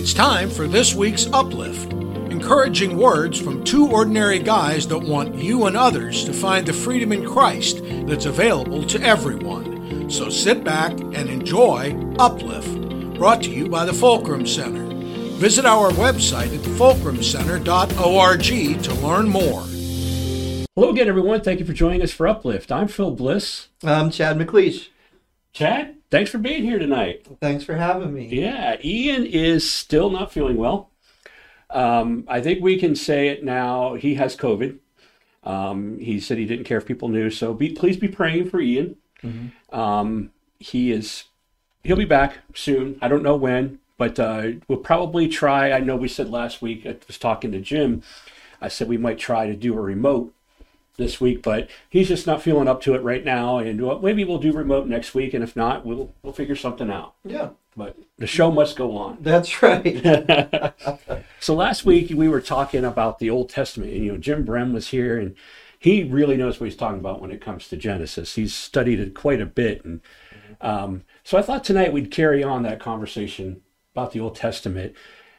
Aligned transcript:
It's 0.00 0.14
time 0.14 0.48
for 0.48 0.66
this 0.66 0.94
week's 0.94 1.26
Uplift. 1.26 1.92
Encouraging 2.32 2.96
words 2.96 3.38
from 3.38 3.62
two 3.62 3.86
ordinary 3.86 4.38
guys 4.38 4.88
that 4.88 4.98
want 4.98 5.34
you 5.34 5.66
and 5.66 5.76
others 5.76 6.24
to 6.24 6.32
find 6.32 6.64
the 6.64 6.72
freedom 6.72 7.12
in 7.12 7.26
Christ 7.26 7.82
that's 8.06 8.24
available 8.24 8.82
to 8.84 8.98
everyone. 9.02 10.10
So 10.10 10.30
sit 10.30 10.64
back 10.64 10.92
and 10.92 11.28
enjoy 11.28 11.94
Uplift, 12.18 13.14
brought 13.14 13.42
to 13.42 13.50
you 13.50 13.68
by 13.68 13.84
the 13.84 13.92
Fulcrum 13.92 14.46
Center. 14.46 14.86
Visit 15.36 15.66
our 15.66 15.90
website 15.90 16.54
at 16.54 16.64
fulcrumcenter.org 16.64 18.82
to 18.82 18.94
learn 19.06 19.28
more. 19.28 19.60
Hello 20.76 20.88
again, 20.88 21.08
everyone. 21.08 21.42
Thank 21.42 21.60
you 21.60 21.66
for 21.66 21.74
joining 21.74 22.00
us 22.00 22.10
for 22.10 22.26
Uplift. 22.26 22.72
I'm 22.72 22.88
Phil 22.88 23.10
Bliss. 23.10 23.68
I'm 23.84 24.10
Chad 24.10 24.38
McLeish. 24.38 24.88
Chad, 25.52 25.99
thanks 26.10 26.30
for 26.30 26.38
being 26.38 26.64
here 26.64 26.78
tonight. 26.78 27.26
Thanks 27.40 27.64
for 27.64 27.76
having 27.76 28.12
me. 28.12 28.26
Yeah, 28.26 28.76
Ian 28.82 29.26
is 29.26 29.70
still 29.70 30.10
not 30.10 30.32
feeling 30.32 30.56
well. 30.56 30.90
Um, 31.70 32.24
I 32.28 32.40
think 32.40 32.62
we 32.62 32.78
can 32.78 32.96
say 32.96 33.28
it 33.28 33.44
now. 33.44 33.94
He 33.94 34.16
has 34.16 34.36
COVID. 34.36 34.78
Um, 35.44 35.98
he 35.98 36.20
said 36.20 36.38
he 36.38 36.44
didn't 36.44 36.64
care 36.64 36.78
if 36.78 36.86
people 36.86 37.08
knew. 37.08 37.30
So 37.30 37.54
be, 37.54 37.72
please 37.72 37.96
be 37.96 38.08
praying 38.08 38.50
for 38.50 38.60
Ian. 38.60 38.96
Mm-hmm. 39.22 39.78
Um, 39.78 40.30
he 40.58 40.92
is, 40.92 41.24
he'll 41.84 41.96
be 41.96 42.04
back 42.04 42.38
soon. 42.54 42.98
I 43.00 43.08
don't 43.08 43.22
know 43.22 43.36
when, 43.36 43.78
but 43.96 44.18
uh, 44.18 44.48
we'll 44.68 44.78
probably 44.78 45.28
try. 45.28 45.72
I 45.72 45.80
know 45.80 45.96
we 45.96 46.08
said 46.08 46.28
last 46.28 46.60
week, 46.60 46.84
I 46.84 46.96
was 47.06 47.18
talking 47.18 47.52
to 47.52 47.60
Jim. 47.60 48.02
I 48.60 48.68
said 48.68 48.88
we 48.88 48.98
might 48.98 49.18
try 49.18 49.46
to 49.46 49.54
do 49.54 49.76
a 49.76 49.80
remote 49.80 50.34
this 51.00 51.20
week, 51.20 51.42
but 51.42 51.68
he's 51.88 52.06
just 52.06 52.26
not 52.26 52.42
feeling 52.42 52.68
up 52.68 52.80
to 52.82 52.94
it 52.94 53.02
right 53.02 53.24
now. 53.24 53.58
And 53.58 53.80
maybe 54.02 54.24
we'll 54.24 54.38
do 54.38 54.52
remote 54.52 54.86
next 54.86 55.14
week, 55.14 55.34
and 55.34 55.42
if 55.42 55.56
not, 55.56 55.84
we'll 55.84 56.14
we'll 56.22 56.32
figure 56.32 56.54
something 56.54 56.90
out. 56.90 57.14
Yeah. 57.24 57.50
But 57.76 57.96
the 58.18 58.26
show 58.26 58.50
must 58.50 58.76
go 58.76 58.96
on. 58.96 59.18
That's 59.20 59.62
right. 59.62 60.74
so 61.40 61.54
last 61.54 61.84
week 61.84 62.10
we 62.14 62.28
were 62.28 62.40
talking 62.40 62.84
about 62.84 63.18
the 63.18 63.30
Old 63.30 63.48
Testament, 63.48 63.92
and 63.92 64.04
you 64.04 64.12
know 64.12 64.18
Jim 64.18 64.44
Brem 64.44 64.72
was 64.72 64.88
here, 64.88 65.18
and 65.18 65.34
he 65.78 66.04
really 66.04 66.36
knows 66.36 66.60
what 66.60 66.66
he's 66.66 66.76
talking 66.76 67.00
about 67.00 67.20
when 67.20 67.30
it 67.30 67.40
comes 67.40 67.68
to 67.68 67.76
Genesis. 67.76 68.34
He's 68.34 68.54
studied 68.54 69.00
it 69.00 69.14
quite 69.14 69.40
a 69.40 69.46
bit, 69.46 69.84
and 69.84 70.00
um, 70.60 71.04
so 71.24 71.38
I 71.38 71.42
thought 71.42 71.64
tonight 71.64 71.92
we'd 71.92 72.10
carry 72.10 72.44
on 72.44 72.62
that 72.64 72.80
conversation 72.80 73.62
about 73.94 74.12
the 74.12 74.20
Old 74.20 74.36
Testament. 74.36 74.94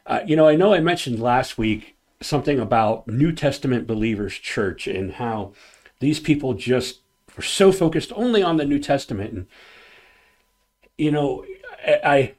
Uh, 0.05 0.21
you 0.25 0.35
know, 0.35 0.47
I 0.47 0.55
know 0.55 0.73
I 0.73 0.79
mentioned 0.79 1.21
last 1.21 1.57
week 1.57 1.95
something 2.21 2.59
about 2.59 3.07
New 3.07 3.31
Testament 3.31 3.87
believers 3.87 4.35
church 4.35 4.87
and 4.87 5.13
how 5.13 5.53
these 5.99 6.19
people 6.19 6.53
just 6.53 7.01
were 7.35 7.43
so 7.43 7.71
focused 7.71 8.11
only 8.15 8.43
on 8.43 8.57
the 8.57 8.65
New 8.65 8.79
Testament. 8.79 9.33
And, 9.33 9.47
you 10.97 11.11
know, 11.11 11.45
I, 11.85 11.99
I 12.03 12.33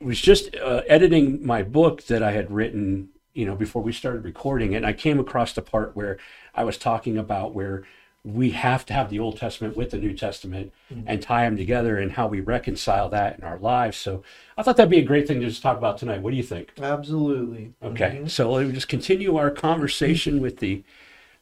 was 0.00 0.20
just 0.20 0.54
uh, 0.56 0.82
editing 0.86 1.44
my 1.44 1.62
book 1.62 2.04
that 2.04 2.22
I 2.22 2.32
had 2.32 2.50
written, 2.50 3.10
you 3.34 3.44
know, 3.44 3.56
before 3.56 3.82
we 3.82 3.92
started 3.92 4.24
recording, 4.24 4.74
and 4.74 4.86
I 4.86 4.92
came 4.92 5.18
across 5.18 5.52
the 5.52 5.62
part 5.62 5.96
where 5.96 6.18
I 6.54 6.64
was 6.64 6.78
talking 6.78 7.18
about 7.18 7.54
where 7.54 7.84
we 8.24 8.50
have 8.50 8.84
to 8.86 8.92
have 8.92 9.10
the 9.10 9.18
Old 9.18 9.38
Testament 9.38 9.76
with 9.76 9.90
the 9.90 9.98
New 9.98 10.12
Testament 10.12 10.72
mm-hmm. 10.92 11.04
and 11.06 11.22
tie 11.22 11.44
them 11.44 11.56
together 11.56 11.98
and 11.98 12.12
how 12.12 12.26
we 12.26 12.40
reconcile 12.40 13.08
that 13.10 13.38
in 13.38 13.44
our 13.44 13.58
lives. 13.58 13.96
So 13.96 14.22
I 14.56 14.62
thought 14.62 14.76
that'd 14.76 14.90
be 14.90 14.98
a 14.98 15.04
great 15.04 15.26
thing 15.26 15.40
to 15.40 15.46
just 15.46 15.62
talk 15.62 15.78
about 15.78 15.98
tonight. 15.98 16.20
What 16.20 16.30
do 16.30 16.36
you 16.36 16.42
think? 16.42 16.72
Absolutely. 16.80 17.74
Okay. 17.82 18.16
Mm-hmm. 18.16 18.26
So 18.26 18.50
let 18.50 18.66
me 18.66 18.72
just 18.72 18.88
continue 18.88 19.36
our 19.36 19.50
conversation 19.50 20.40
with 20.40 20.58
the 20.58 20.82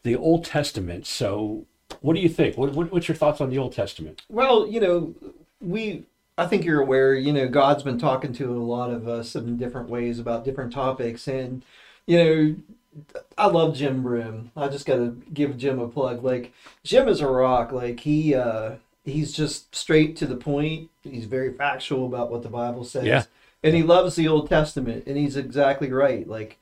the 0.03 0.15
Old 0.15 0.45
Testament. 0.45 1.07
So 1.07 1.67
what 2.01 2.15
do 2.15 2.21
you 2.21 2.29
think? 2.29 2.57
What, 2.57 2.73
what, 2.73 2.93
what's 2.93 3.09
your 3.09 3.17
thoughts 3.17 3.41
on 3.41 3.51
the 3.51 3.59
Old 3.59 3.73
Testament? 3.73 4.23
Well, 4.29 4.69
you 4.69 4.79
know, 4.81 5.15
we 5.61 6.05
I 6.39 6.47
think 6.47 6.65
you're 6.65 6.83
aware, 6.83 7.15
you 7.15 7.33
know, 7.33 7.49
God's 7.49 7.83
been 7.83 7.99
talking 7.99 8.33
to 8.35 8.55
a 8.55 8.63
lot 8.63 8.91
of 8.91 9.09
us 9.09 9.35
in 9.35 9.57
different 9.57 9.89
ways 9.89 10.19
about 10.19 10.45
different 10.45 10.73
topics 10.73 11.27
and 11.27 11.65
you 12.07 12.19
know, 12.19 12.57
I 13.37 13.47
love 13.47 13.77
Jim 13.77 14.03
Brim. 14.03 14.51
I 14.57 14.69
just 14.69 14.87
got 14.87 14.97
to 14.97 15.23
give 15.33 15.59
Jim 15.59 15.79
a 15.79 15.89
plug. 15.89 16.25
Like 16.25 16.53
Jim 16.83 17.09
is 17.09 17.21
a 17.21 17.27
rock. 17.27 17.73
Like 17.73 18.01
he 18.01 18.35
uh 18.35 18.77
he's 19.05 19.33
just 19.33 19.75
straight 19.75 20.17
to 20.17 20.27
the 20.27 20.37
point. 20.37 20.91
He's 21.03 21.27
very 21.27 21.53
factual 21.53 22.07
about 22.07 22.31
what 22.31 22.43
the 22.43 22.49
Bible 22.49 22.85
says. 22.85 23.05
Yeah. 23.05 23.25
And 23.63 23.75
he 23.75 23.83
loves 23.83 24.17
the 24.17 24.29
Old 24.29 24.49
Testament 24.49 25.05
and 25.07 25.17
he's 25.17 25.37
exactly 25.37 25.91
right. 25.91 26.29
Like 26.29 26.59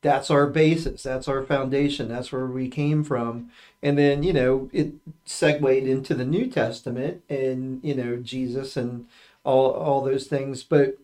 that's 0.00 0.30
our 0.30 0.46
basis. 0.46 1.02
That's 1.02 1.28
our 1.28 1.42
foundation. 1.42 2.08
That's 2.08 2.30
where 2.30 2.46
we 2.46 2.68
came 2.68 3.02
from. 3.02 3.50
And 3.82 3.98
then, 3.98 4.22
you 4.22 4.32
know, 4.32 4.70
it 4.72 4.92
segued 5.24 5.64
into 5.64 6.14
the 6.14 6.24
New 6.24 6.46
Testament 6.46 7.22
and, 7.28 7.80
you 7.82 7.94
know, 7.94 8.16
Jesus 8.16 8.76
and 8.76 9.06
all 9.44 9.70
all 9.70 10.02
those 10.02 10.26
things. 10.26 10.62
But 10.62 10.98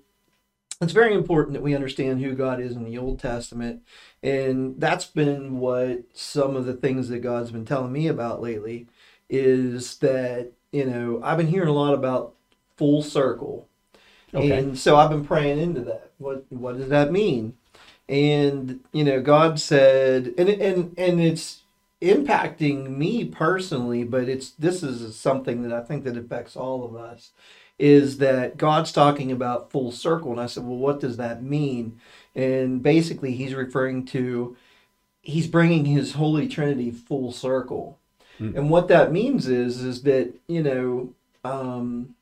it's 0.80 0.92
very 0.92 1.14
important 1.14 1.54
that 1.54 1.62
we 1.62 1.74
understand 1.74 2.20
who 2.20 2.34
God 2.34 2.60
is 2.60 2.76
in 2.76 2.84
the 2.84 2.98
Old 2.98 3.18
Testament. 3.18 3.82
And 4.24 4.80
that's 4.80 5.04
been 5.04 5.58
what 5.58 6.04
some 6.14 6.56
of 6.56 6.64
the 6.64 6.72
things 6.72 7.10
that 7.10 7.18
God's 7.18 7.50
been 7.50 7.66
telling 7.66 7.92
me 7.92 8.08
about 8.08 8.40
lately 8.40 8.86
is 9.28 9.98
that, 9.98 10.52
you 10.72 10.86
know, 10.86 11.20
I've 11.22 11.36
been 11.36 11.48
hearing 11.48 11.68
a 11.68 11.74
lot 11.74 11.92
about 11.92 12.32
full 12.78 13.02
circle. 13.02 13.68
Okay. 14.32 14.50
And 14.50 14.78
so 14.78 14.96
I've 14.96 15.10
been 15.10 15.26
praying 15.26 15.58
into 15.58 15.82
that. 15.82 16.12
What 16.16 16.46
what 16.48 16.78
does 16.78 16.88
that 16.88 17.12
mean? 17.12 17.58
And 18.08 18.80
you 18.92 19.04
know, 19.04 19.20
God 19.20 19.60
said 19.60 20.32
and 20.38 20.48
and 20.48 20.94
and 20.96 21.20
it's 21.20 21.60
impacting 22.00 22.96
me 22.96 23.26
personally, 23.26 24.04
but 24.04 24.26
it's 24.26 24.50
this 24.52 24.82
is 24.82 25.14
something 25.16 25.62
that 25.62 25.72
I 25.72 25.82
think 25.82 26.02
that 26.04 26.16
affects 26.16 26.56
all 26.56 26.82
of 26.82 26.96
us 26.96 27.32
is 27.78 28.18
that 28.18 28.56
God's 28.56 28.92
talking 28.92 29.32
about 29.32 29.70
full 29.70 29.90
circle. 29.90 30.30
And 30.32 30.40
I 30.40 30.46
said, 30.46 30.64
well, 30.64 30.76
what 30.76 31.00
does 31.00 31.16
that 31.16 31.42
mean? 31.42 32.00
And 32.34 32.82
basically, 32.82 33.32
he's 33.32 33.54
referring 33.54 34.06
to, 34.06 34.56
he's 35.22 35.46
bringing 35.46 35.84
his 35.84 36.12
Holy 36.12 36.48
Trinity 36.48 36.90
full 36.90 37.32
circle. 37.32 37.98
Mm. 38.40 38.56
And 38.56 38.70
what 38.70 38.88
that 38.88 39.12
means 39.12 39.46
is, 39.46 39.82
is 39.82 40.02
that, 40.02 40.34
you 40.48 40.62
know, 40.62 41.12
um, 41.44 42.14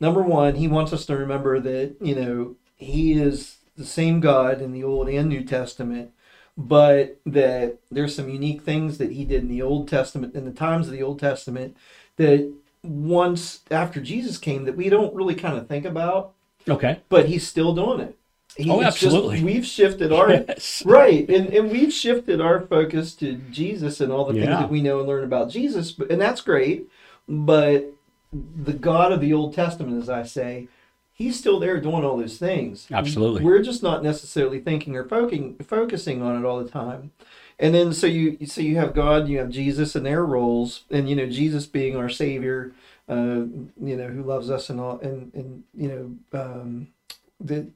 number 0.00 0.22
one, 0.22 0.54
he 0.54 0.68
wants 0.68 0.92
us 0.92 1.06
to 1.06 1.16
remember 1.16 1.58
that, 1.60 1.96
you 2.00 2.14
know, 2.14 2.56
he 2.76 3.14
is 3.14 3.56
the 3.76 3.84
same 3.84 4.20
God 4.20 4.60
in 4.60 4.72
the 4.72 4.84
Old 4.84 5.08
and 5.08 5.28
New 5.28 5.42
Testament, 5.42 6.12
but 6.56 7.18
that 7.26 7.78
there's 7.90 8.14
some 8.14 8.28
unique 8.28 8.62
things 8.62 8.98
that 8.98 9.12
he 9.12 9.24
did 9.24 9.42
in 9.42 9.48
the 9.48 9.62
Old 9.62 9.88
Testament, 9.88 10.34
in 10.34 10.44
the 10.44 10.52
times 10.52 10.86
of 10.86 10.92
the 10.92 11.02
Old 11.02 11.18
Testament, 11.18 11.76
that 12.16 12.50
once 12.82 13.60
after 13.70 14.00
Jesus 14.00 14.38
came 14.38 14.64
that 14.64 14.76
we 14.76 14.88
don't 14.88 15.14
really 15.14 15.34
kind 15.34 15.58
of 15.58 15.66
think 15.66 15.84
about. 15.84 16.32
Okay. 16.68 17.00
But 17.08 17.26
he's 17.26 17.46
still 17.46 17.74
doing 17.74 18.00
it. 18.00 18.16
He, 18.56 18.70
oh, 18.70 18.82
absolutely. 18.82 19.36
Just, 19.36 19.44
we've 19.44 19.66
shifted 19.66 20.12
our 20.12 20.30
yes. 20.30 20.82
right, 20.86 21.28
and 21.28 21.48
and 21.48 21.70
we've 21.70 21.92
shifted 21.92 22.40
our 22.40 22.60
focus 22.60 23.14
to 23.16 23.34
Jesus 23.50 24.00
and 24.00 24.10
all 24.10 24.24
the 24.24 24.34
things 24.34 24.46
that 24.46 24.70
we 24.70 24.80
know 24.80 24.98
and 24.98 25.08
learn 25.08 25.24
about 25.24 25.50
Jesus, 25.50 25.92
but, 25.92 26.10
and 26.10 26.20
that's 26.20 26.40
great. 26.40 26.88
But 27.28 27.92
the 28.32 28.72
God 28.72 29.12
of 29.12 29.20
the 29.20 29.32
Old 29.32 29.54
Testament, 29.54 30.00
as 30.00 30.08
I 30.08 30.22
say, 30.22 30.68
He's 31.12 31.38
still 31.38 31.60
there 31.60 31.80
doing 31.80 32.04
all 32.04 32.16
those 32.16 32.38
things. 32.38 32.86
Absolutely. 32.90 33.42
We're 33.42 33.62
just 33.62 33.82
not 33.82 34.02
necessarily 34.02 34.60
thinking 34.60 34.96
or 34.96 35.04
focusing 35.04 35.56
focusing 35.56 36.22
on 36.22 36.42
it 36.42 36.46
all 36.46 36.62
the 36.62 36.70
time 36.70 37.12
and 37.58 37.74
then 37.74 37.92
so 37.92 38.06
you 38.06 38.46
so 38.46 38.60
you 38.60 38.76
have 38.76 38.94
God, 38.94 39.28
you 39.28 39.38
have 39.38 39.50
Jesus, 39.50 39.94
and 39.94 40.04
their 40.04 40.24
roles, 40.24 40.84
and 40.90 41.08
you 41.08 41.16
know 41.16 41.26
Jesus 41.26 41.66
being 41.66 41.96
our 41.96 42.08
Savior, 42.08 42.72
uh, 43.08 43.14
you 43.80 43.96
know 43.96 44.08
who 44.08 44.22
loves 44.22 44.50
us 44.50 44.68
and 44.68 44.80
all, 44.80 44.98
and 45.00 45.32
and 45.34 45.64
you 45.74 45.88
know 46.32 46.38
um, 46.38 46.88
that 47.40 47.66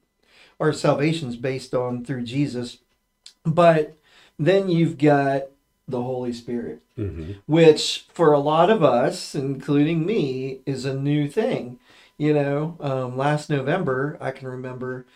our 0.60 0.72
salvation's 0.72 1.36
based 1.36 1.74
on 1.74 2.04
through 2.04 2.22
Jesus, 2.22 2.78
but 3.44 3.96
then 4.38 4.68
you've 4.68 4.98
got 4.98 5.44
the 5.88 6.02
Holy 6.02 6.32
Spirit, 6.32 6.80
mm-hmm. 6.96 7.32
which 7.46 8.06
for 8.12 8.32
a 8.32 8.38
lot 8.38 8.70
of 8.70 8.84
us, 8.84 9.34
including 9.34 10.06
me, 10.06 10.60
is 10.66 10.84
a 10.84 10.94
new 10.94 11.28
thing. 11.28 11.78
You 12.18 12.34
know, 12.34 12.76
um, 12.80 13.16
last 13.16 13.48
November, 13.48 14.18
I 14.20 14.30
can 14.30 14.46
remember 14.46 15.06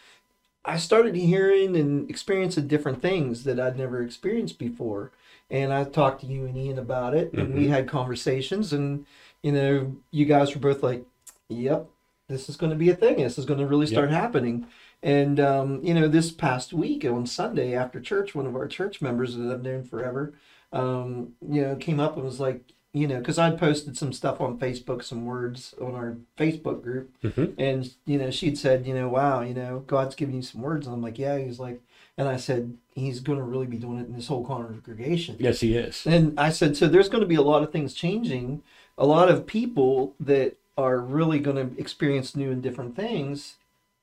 I 0.64 0.78
started 0.78 1.14
hearing 1.14 1.76
and 1.76 2.08
experiencing 2.08 2.68
different 2.68 3.02
things 3.02 3.44
that 3.44 3.60
I'd 3.60 3.76
never 3.76 4.02
experienced 4.02 4.58
before. 4.58 5.12
And 5.50 5.72
I 5.72 5.84
talked 5.84 6.22
to 6.22 6.26
you 6.26 6.46
and 6.46 6.56
Ian 6.56 6.78
about 6.78 7.14
it, 7.14 7.32
and 7.34 7.48
mm-hmm. 7.48 7.58
we 7.58 7.68
had 7.68 7.86
conversations. 7.86 8.72
And 8.72 9.04
you 9.42 9.52
know, 9.52 9.94
you 10.10 10.24
guys 10.24 10.54
were 10.54 10.60
both 10.60 10.82
like, 10.82 11.04
"Yep, 11.48 11.86
this 12.28 12.48
is 12.48 12.56
going 12.56 12.70
to 12.70 12.76
be 12.76 12.88
a 12.88 12.96
thing. 12.96 13.18
This 13.18 13.38
is 13.38 13.44
going 13.44 13.60
to 13.60 13.66
really 13.66 13.86
start 13.86 14.10
yep. 14.10 14.18
happening." 14.18 14.66
And 15.04 15.38
um, 15.38 15.80
you 15.84 15.92
know, 15.92 16.08
this 16.08 16.32
past 16.32 16.72
week 16.72 17.04
on 17.04 17.26
Sunday 17.26 17.76
after 17.76 18.00
church, 18.00 18.34
one 18.34 18.46
of 18.46 18.56
our 18.56 18.66
church 18.66 19.02
members 19.02 19.36
that 19.36 19.52
I've 19.52 19.62
known 19.62 19.84
forever, 19.84 20.32
um, 20.72 21.34
you 21.46 21.60
know, 21.60 21.76
came 21.76 22.00
up 22.00 22.16
and 22.16 22.24
was 22.24 22.40
like, 22.40 22.72
you 22.94 23.06
know, 23.06 23.18
because 23.18 23.38
I'd 23.38 23.58
posted 23.58 23.98
some 23.98 24.14
stuff 24.14 24.40
on 24.40 24.58
Facebook, 24.58 25.04
some 25.04 25.26
words 25.26 25.74
on 25.78 25.94
our 25.94 26.16
Facebook 26.38 26.82
group, 26.82 27.14
mm-hmm. 27.22 27.60
and 27.60 27.92
you 28.06 28.16
know, 28.16 28.30
she'd 28.30 28.56
said, 28.56 28.86
you 28.86 28.94
know, 28.94 29.10
wow, 29.10 29.42
you 29.42 29.52
know, 29.52 29.80
God's 29.80 30.14
giving 30.14 30.36
you 30.36 30.42
some 30.42 30.62
words, 30.62 30.86
and 30.86 30.96
I'm 30.96 31.02
like, 31.02 31.18
yeah. 31.18 31.36
He's 31.36 31.60
like, 31.60 31.82
and 32.16 32.26
I 32.26 32.38
said, 32.38 32.78
he's 32.94 33.20
going 33.20 33.38
to 33.38 33.44
really 33.44 33.66
be 33.66 33.76
doing 33.76 33.98
it 33.98 34.06
in 34.06 34.14
this 34.14 34.28
whole 34.28 34.46
congregation. 34.46 35.36
Yes, 35.38 35.60
he 35.60 35.76
is. 35.76 36.06
And 36.06 36.40
I 36.40 36.48
said, 36.48 36.78
so 36.78 36.88
there's 36.88 37.10
going 37.10 37.20
to 37.20 37.28
be 37.28 37.34
a 37.34 37.42
lot 37.42 37.62
of 37.62 37.72
things 37.72 37.92
changing, 37.92 38.62
a 38.96 39.04
lot 39.04 39.28
of 39.28 39.46
people 39.46 40.14
that 40.18 40.56
are 40.78 40.98
really 40.98 41.40
going 41.40 41.56
to 41.56 41.78
experience 41.78 42.34
new 42.34 42.50
and 42.50 42.62
different 42.62 42.96
things 42.96 43.56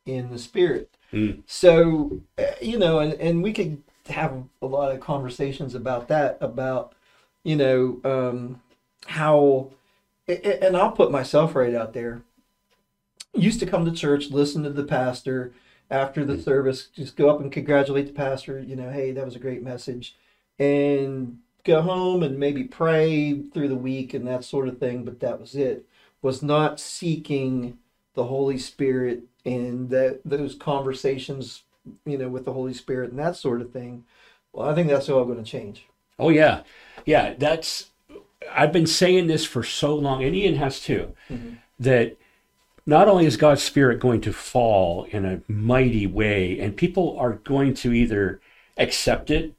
in 0.05 0.31
the 0.31 0.39
spirit. 0.39 0.95
Mm. 1.13 1.43
So, 1.45 2.21
uh, 2.37 2.43
you 2.61 2.77
know, 2.77 2.99
and, 2.99 3.13
and 3.13 3.43
we 3.43 3.53
could 3.53 3.83
have 4.07 4.43
a 4.61 4.65
lot 4.65 4.91
of 4.91 4.99
conversations 4.99 5.75
about 5.75 6.07
that, 6.07 6.37
about, 6.41 6.93
you 7.43 7.55
know, 7.55 7.99
um, 8.03 8.61
how, 9.07 9.71
and 10.27 10.75
I'll 10.75 10.91
put 10.91 11.11
myself 11.11 11.55
right 11.55 11.75
out 11.75 11.93
there. 11.93 12.21
Used 13.33 13.59
to 13.59 13.65
come 13.65 13.85
to 13.85 13.91
church, 13.91 14.29
listen 14.29 14.63
to 14.63 14.69
the 14.69 14.83
pastor 14.83 15.53
after 15.89 16.23
the 16.23 16.41
service, 16.41 16.87
just 16.87 17.15
go 17.15 17.29
up 17.29 17.41
and 17.41 17.51
congratulate 17.51 18.07
the 18.07 18.13
pastor, 18.13 18.59
you 18.59 18.75
know, 18.75 18.89
hey, 18.89 19.11
that 19.11 19.25
was 19.25 19.35
a 19.35 19.39
great 19.39 19.61
message. 19.61 20.15
And 20.57 21.39
go 21.63 21.81
home 21.81 22.23
and 22.23 22.39
maybe 22.39 22.63
pray 22.63 23.41
through 23.53 23.67
the 23.67 23.75
week 23.75 24.13
and 24.13 24.27
that 24.27 24.43
sort 24.43 24.67
of 24.67 24.79
thing, 24.79 25.03
but 25.03 25.19
that 25.19 25.39
was 25.39 25.55
it. 25.55 25.85
Was 26.21 26.41
not 26.41 26.79
seeking 26.79 27.77
the 28.13 28.25
Holy 28.25 28.57
Spirit 28.57 29.23
and 29.45 29.89
that 29.89 30.21
those 30.25 30.55
conversations, 30.55 31.63
you 32.05 32.17
know, 32.17 32.29
with 32.29 32.45
the 32.45 32.53
Holy 32.53 32.73
Spirit 32.73 33.11
and 33.11 33.19
that 33.19 33.35
sort 33.35 33.61
of 33.61 33.71
thing. 33.71 34.03
Well, 34.53 34.69
I 34.69 34.75
think 34.75 34.89
that's 34.89 35.09
all 35.09 35.25
going 35.25 35.43
to 35.43 35.49
change. 35.49 35.85
Oh 36.19 36.29
yeah, 36.29 36.63
yeah. 37.05 37.33
That's 37.37 37.91
I've 38.51 38.71
been 38.71 38.87
saying 38.87 39.27
this 39.27 39.45
for 39.45 39.63
so 39.63 39.95
long, 39.95 40.23
and 40.23 40.35
Ian 40.35 40.55
has 40.55 40.79
too. 40.79 41.13
Mm-hmm. 41.29 41.55
That 41.79 42.17
not 42.85 43.07
only 43.07 43.25
is 43.25 43.37
God's 43.37 43.63
Spirit 43.63 43.99
going 43.99 44.21
to 44.21 44.33
fall 44.33 45.05
in 45.05 45.25
a 45.25 45.41
mighty 45.47 46.05
way, 46.05 46.59
and 46.59 46.75
people 46.75 47.17
are 47.17 47.33
going 47.33 47.73
to 47.75 47.93
either 47.93 48.41
accept 48.77 49.29
it 49.29 49.53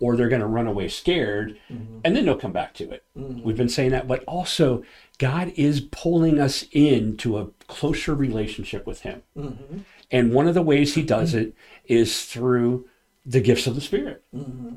or 0.00 0.16
they're 0.16 0.28
going 0.28 0.40
to 0.40 0.46
run 0.46 0.66
away 0.66 0.88
scared, 0.88 1.58
mm-hmm. 1.70 1.98
and 2.04 2.16
then 2.16 2.24
they'll 2.24 2.36
come 2.36 2.52
back 2.52 2.72
to 2.74 2.90
it. 2.90 3.02
Mm-hmm. 3.16 3.42
We've 3.42 3.56
been 3.56 3.68
saying 3.68 3.90
that, 3.90 4.06
but 4.06 4.22
also 4.24 4.84
God 5.18 5.52
is 5.56 5.80
pulling 5.80 6.40
us 6.40 6.64
into 6.72 7.38
a 7.38 7.48
closer 7.66 8.14
relationship 8.14 8.86
with 8.86 9.00
Him. 9.00 9.22
Mm-hmm. 9.36 9.78
And 10.10 10.32
one 10.32 10.48
of 10.48 10.54
the 10.54 10.62
ways 10.62 10.94
He 10.94 11.02
does 11.02 11.34
it 11.34 11.54
is 11.86 12.24
through 12.24 12.86
the 13.26 13.40
gifts 13.40 13.66
of 13.66 13.74
the 13.74 13.80
Spirit. 13.80 14.22
Mm-hmm. 14.34 14.76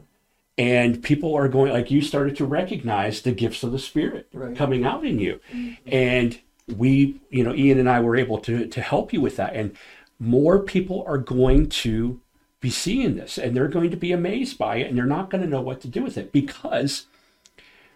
And 0.57 1.01
people 1.01 1.33
are 1.35 1.47
going 1.47 1.71
like 1.71 1.89
you 1.89 2.01
started 2.01 2.35
to 2.37 2.45
recognize 2.45 3.21
the 3.21 3.31
gifts 3.31 3.63
of 3.63 3.71
the 3.71 3.79
spirit 3.79 4.27
Right. 4.33 4.55
coming 4.55 4.85
out 4.85 5.05
in 5.05 5.17
you. 5.17 5.39
Mm-hmm. 5.51 5.73
And 5.87 6.39
we 6.67 7.19
you 7.29 7.43
know 7.43 7.53
ian 7.53 7.79
and 7.79 7.89
i 7.89 7.99
were 7.99 8.15
able 8.15 8.37
to 8.37 8.67
to 8.67 8.81
help 8.81 9.13
you 9.13 9.21
with 9.21 9.37
that. 9.37 9.55
And 9.55 9.75
more 10.19 10.59
people 10.59 11.03
are 11.07 11.17
going 11.17 11.67
to 11.69 12.19
be 12.59 12.69
seeing 12.69 13.15
this 13.15 13.37
and 13.39 13.55
they're 13.55 13.67
going 13.67 13.89
to 13.89 13.97
be 13.97 14.11
amazed 14.11 14.57
by 14.57 14.75
it 14.75 14.87
and 14.87 14.97
they're 14.97 15.05
not 15.05 15.31
going 15.31 15.41
to 15.41 15.49
know 15.49 15.61
what 15.61 15.81
to 15.81 15.87
do 15.87 16.03
with 16.03 16.15
it 16.15 16.31
because 16.31 17.07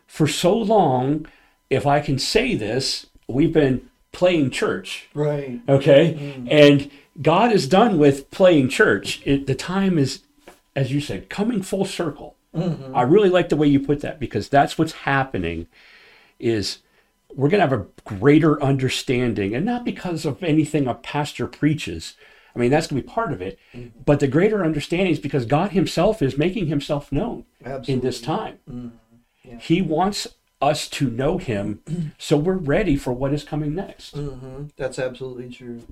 for 0.08 0.28
so 0.28 0.58
long 0.58 1.28
if 1.70 1.86
i 1.86 2.00
can 2.00 2.18
say 2.20 2.56
this 2.56 3.08
we've 3.28 3.54
been 3.54 3.90
playing 4.16 4.50
church. 4.50 5.10
Right. 5.14 5.60
okay? 5.68 6.14
Mm. 6.14 6.48
And 6.50 6.92
god 7.22 7.52
is 7.52 7.68
done 7.68 7.98
with 7.98 8.32
playing 8.32 8.70
church. 8.70 9.22
It, 9.26 9.46
the 9.46 9.56
time 9.56 9.98
is 9.98 10.24
as 10.76 10.92
you 10.92 11.02
said 11.02 11.30
coming 11.30 11.62
full 11.62 11.86
circle. 11.86 12.36
Mm-hmm. 12.56 12.96
I 12.96 13.02
really 13.02 13.30
like 13.30 13.50
the 13.50 13.58
way 13.58 13.68
you 13.68 13.82
put 13.82 14.00
that 14.02 14.20
because 14.20 14.48
that's 14.48 14.78
what's 14.78 14.94
happening 14.94 15.68
is 16.40 16.80
we're 17.34 17.50
going 17.50 17.62
to 17.62 17.68
have 17.68 17.78
a 17.78 17.88
greater 18.06 18.62
understanding 18.64 19.54
and 19.54 19.66
not 19.66 19.84
because 19.84 20.26
of 20.26 20.42
anything 20.42 20.88
a 20.88 20.94
pastor 20.94 21.48
preaches. 21.48 22.16
I 22.56 22.60
mean 22.60 22.72
that's 22.72 22.88
going 22.88 23.02
to 23.02 23.06
be 23.06 23.14
part 23.14 23.34
of 23.34 23.42
it 23.42 23.60
mm-hmm. 23.74 24.00
but 24.06 24.22
the 24.22 24.30
greater 24.30 24.64
understanding 24.64 25.12
is 25.12 25.20
because 25.20 25.46
god 25.46 25.72
himself 25.72 26.22
is 26.22 26.38
making 26.38 26.68
himself 26.68 27.12
known 27.12 27.44
in 27.86 28.00
this 28.00 28.22
time. 28.22 28.60
Mm-hmm. 28.70 29.58
He 29.60 29.82
wants 29.82 30.28
us 30.62 30.88
to 30.88 31.10
know 31.10 31.38
him 31.38 31.82
so 32.18 32.38
we're 32.38 32.54
ready 32.54 32.96
for 32.96 33.12
what 33.14 33.34
is 33.34 33.44
coming 33.44 33.76
next 33.76 34.16
hmm 34.16 34.66
That's 34.78 34.98
absolutely 35.00 35.50
true. 35.50 35.84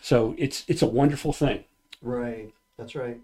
so 0.00 0.34
it's 0.38 0.64
it's 0.68 0.82
a 0.82 0.86
wonderful 0.86 1.32
thing 1.32 1.64
Right. 2.02 2.52
That's 2.78 2.94
right. 2.94 3.20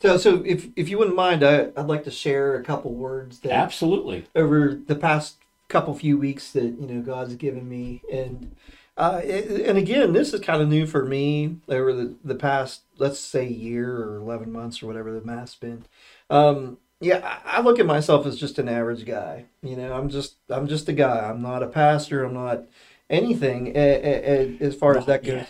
So, 0.00 0.16
so 0.16 0.42
if 0.44 0.66
if 0.74 0.88
you 0.88 0.98
wouldn't 0.98 1.14
mind, 1.16 1.44
I, 1.44 1.68
I'd 1.76 1.86
like 1.86 2.04
to 2.04 2.10
share 2.10 2.56
a 2.56 2.64
couple 2.64 2.92
words 2.92 3.38
that 3.40 3.52
absolutely 3.52 4.24
over 4.34 4.74
the 4.74 4.96
past 4.96 5.36
couple 5.68 5.94
few 5.94 6.18
weeks 6.18 6.50
that 6.52 6.64
you 6.80 6.86
know 6.88 7.02
God's 7.02 7.36
given 7.36 7.68
me, 7.68 8.02
and 8.12 8.56
uh, 8.96 9.20
and 9.22 9.78
again, 9.78 10.12
this 10.12 10.34
is 10.34 10.40
kind 10.40 10.60
of 10.60 10.68
new 10.68 10.86
for 10.86 11.04
me 11.04 11.58
over 11.68 11.92
the 11.92 12.14
the 12.24 12.34
past 12.34 12.80
let's 12.98 13.20
say 13.20 13.46
year 13.46 13.96
or 13.96 14.16
eleven 14.16 14.50
months 14.50 14.82
or 14.82 14.86
whatever 14.88 15.12
the 15.12 15.24
math's 15.24 15.54
been. 15.54 15.84
Um, 16.30 16.78
yeah, 17.02 17.38
I, 17.44 17.60
look 17.60 17.80
at 17.80 17.86
myself 17.86 18.26
as 18.26 18.38
just 18.38 18.58
an 18.58 18.68
average 18.68 19.04
guy. 19.04 19.46
You 19.62 19.76
know, 19.76 19.92
I'm 19.92 20.08
just 20.08 20.36
I'm 20.48 20.68
just 20.68 20.88
a 20.88 20.92
guy. 20.92 21.28
I'm 21.28 21.42
not 21.42 21.62
a 21.62 21.66
pastor. 21.66 22.24
I'm 22.24 22.34
not 22.34 22.64
anything 23.10 23.76
a, 23.76 23.80
a, 23.80 24.56
a, 24.58 24.58
as 24.60 24.76
far 24.76 24.96
as 24.96 25.06
that 25.06 25.24
goes. 25.24 25.44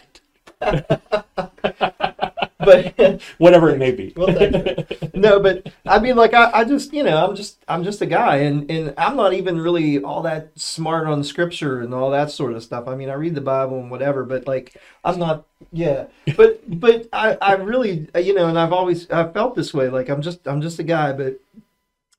But 2.64 3.22
whatever 3.38 3.70
it 3.70 3.78
may 3.78 3.92
be 3.92 4.12
well, 4.16 4.28
no, 5.14 5.40
but 5.40 5.72
I 5.86 5.98
mean, 5.98 6.16
like, 6.16 6.34
I, 6.34 6.50
I 6.52 6.64
just, 6.64 6.92
you 6.92 7.02
know, 7.02 7.26
I'm 7.26 7.34
just, 7.34 7.62
I'm 7.68 7.84
just 7.84 8.00
a 8.00 8.06
guy, 8.06 8.38
and 8.38 8.70
and 8.70 8.94
I'm 8.96 9.16
not 9.16 9.32
even 9.32 9.60
really 9.60 10.02
all 10.02 10.22
that 10.22 10.58
smart 10.58 11.06
on 11.06 11.24
scripture 11.24 11.80
and 11.80 11.94
all 11.94 12.10
that 12.10 12.30
sort 12.30 12.52
of 12.54 12.62
stuff. 12.62 12.88
I 12.88 12.94
mean, 12.94 13.10
I 13.10 13.14
read 13.14 13.34
the 13.34 13.40
Bible 13.40 13.80
and 13.80 13.90
whatever, 13.90 14.24
but 14.24 14.46
like, 14.46 14.76
I'm 15.04 15.18
not, 15.18 15.46
yeah. 15.72 16.06
But 16.36 16.80
but 16.80 17.08
I, 17.12 17.36
I 17.40 17.54
really, 17.54 18.08
uh, 18.14 18.20
you 18.20 18.34
know, 18.34 18.48
and 18.48 18.58
I've 18.58 18.72
always, 18.72 19.10
I 19.10 19.30
felt 19.32 19.54
this 19.54 19.74
way. 19.74 19.88
Like, 19.88 20.08
I'm 20.08 20.22
just, 20.22 20.46
I'm 20.46 20.60
just 20.62 20.78
a 20.78 20.84
guy. 20.84 21.12
But 21.12 21.40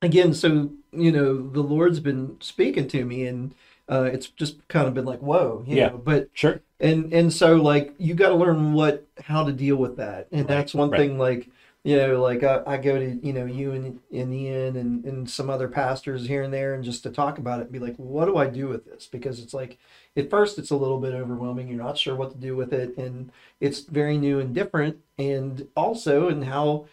again, 0.01 0.33
so 0.33 0.71
you 0.91 1.11
know, 1.11 1.49
the 1.49 1.61
Lord's 1.61 1.99
been 1.99 2.37
speaking 2.41 2.87
to 2.89 3.05
me, 3.05 3.25
and 3.25 3.53
uh, 3.89 4.09
it's 4.11 4.27
just 4.27 4.67
kind 4.67 4.87
of 4.87 4.93
been 4.93 5.05
like, 5.05 5.19
whoa, 5.19 5.63
you 5.67 5.77
Yeah. 5.77 5.89
know. 5.89 5.97
But 5.97 6.29
sure 6.33 6.61
and 6.79 7.13
and 7.13 7.31
so 7.31 7.55
like 7.55 7.93
you 7.97 8.13
got 8.13 8.29
to 8.29 8.35
learn 8.35 8.73
what 8.73 9.07
how 9.21 9.43
to 9.43 9.51
deal 9.53 9.75
with 9.77 9.97
that 9.97 10.27
and 10.31 10.47
that's 10.47 10.73
one 10.73 10.89
right. 10.89 10.99
thing 10.99 11.17
like 11.17 11.49
you 11.83 11.95
know 11.97 12.21
like 12.21 12.43
I, 12.43 12.61
I 12.65 12.77
go 12.77 12.97
to 12.99 13.25
you 13.25 13.31
know 13.31 13.45
you 13.45 13.71
and, 13.71 13.99
and 14.11 14.33
ian 14.33 14.75
and, 14.75 15.05
and 15.05 15.29
some 15.29 15.49
other 15.49 15.67
pastors 15.67 16.27
here 16.27 16.43
and 16.43 16.53
there 16.53 16.73
and 16.73 16.83
just 16.83 17.03
to 17.03 17.09
talk 17.11 17.37
about 17.37 17.59
it 17.59 17.63
and 17.63 17.71
be 17.71 17.79
like 17.79 17.95
what 17.97 18.25
do 18.25 18.37
i 18.37 18.47
do 18.47 18.67
with 18.67 18.85
this 18.85 19.05
because 19.07 19.39
it's 19.39 19.53
like 19.53 19.77
at 20.17 20.29
first 20.29 20.57
it's 20.57 20.71
a 20.71 20.75
little 20.75 20.99
bit 20.99 21.13
overwhelming 21.13 21.67
you're 21.67 21.77
not 21.83 21.97
sure 21.97 22.15
what 22.15 22.31
to 22.31 22.37
do 22.37 22.55
with 22.55 22.73
it 22.73 22.97
and 22.97 23.31
it's 23.61 23.81
very 23.81 24.17
new 24.17 24.39
and 24.39 24.53
different 24.55 24.97
and 25.17 25.67
also 25.75 26.27
and 26.27 26.43
how 26.45 26.85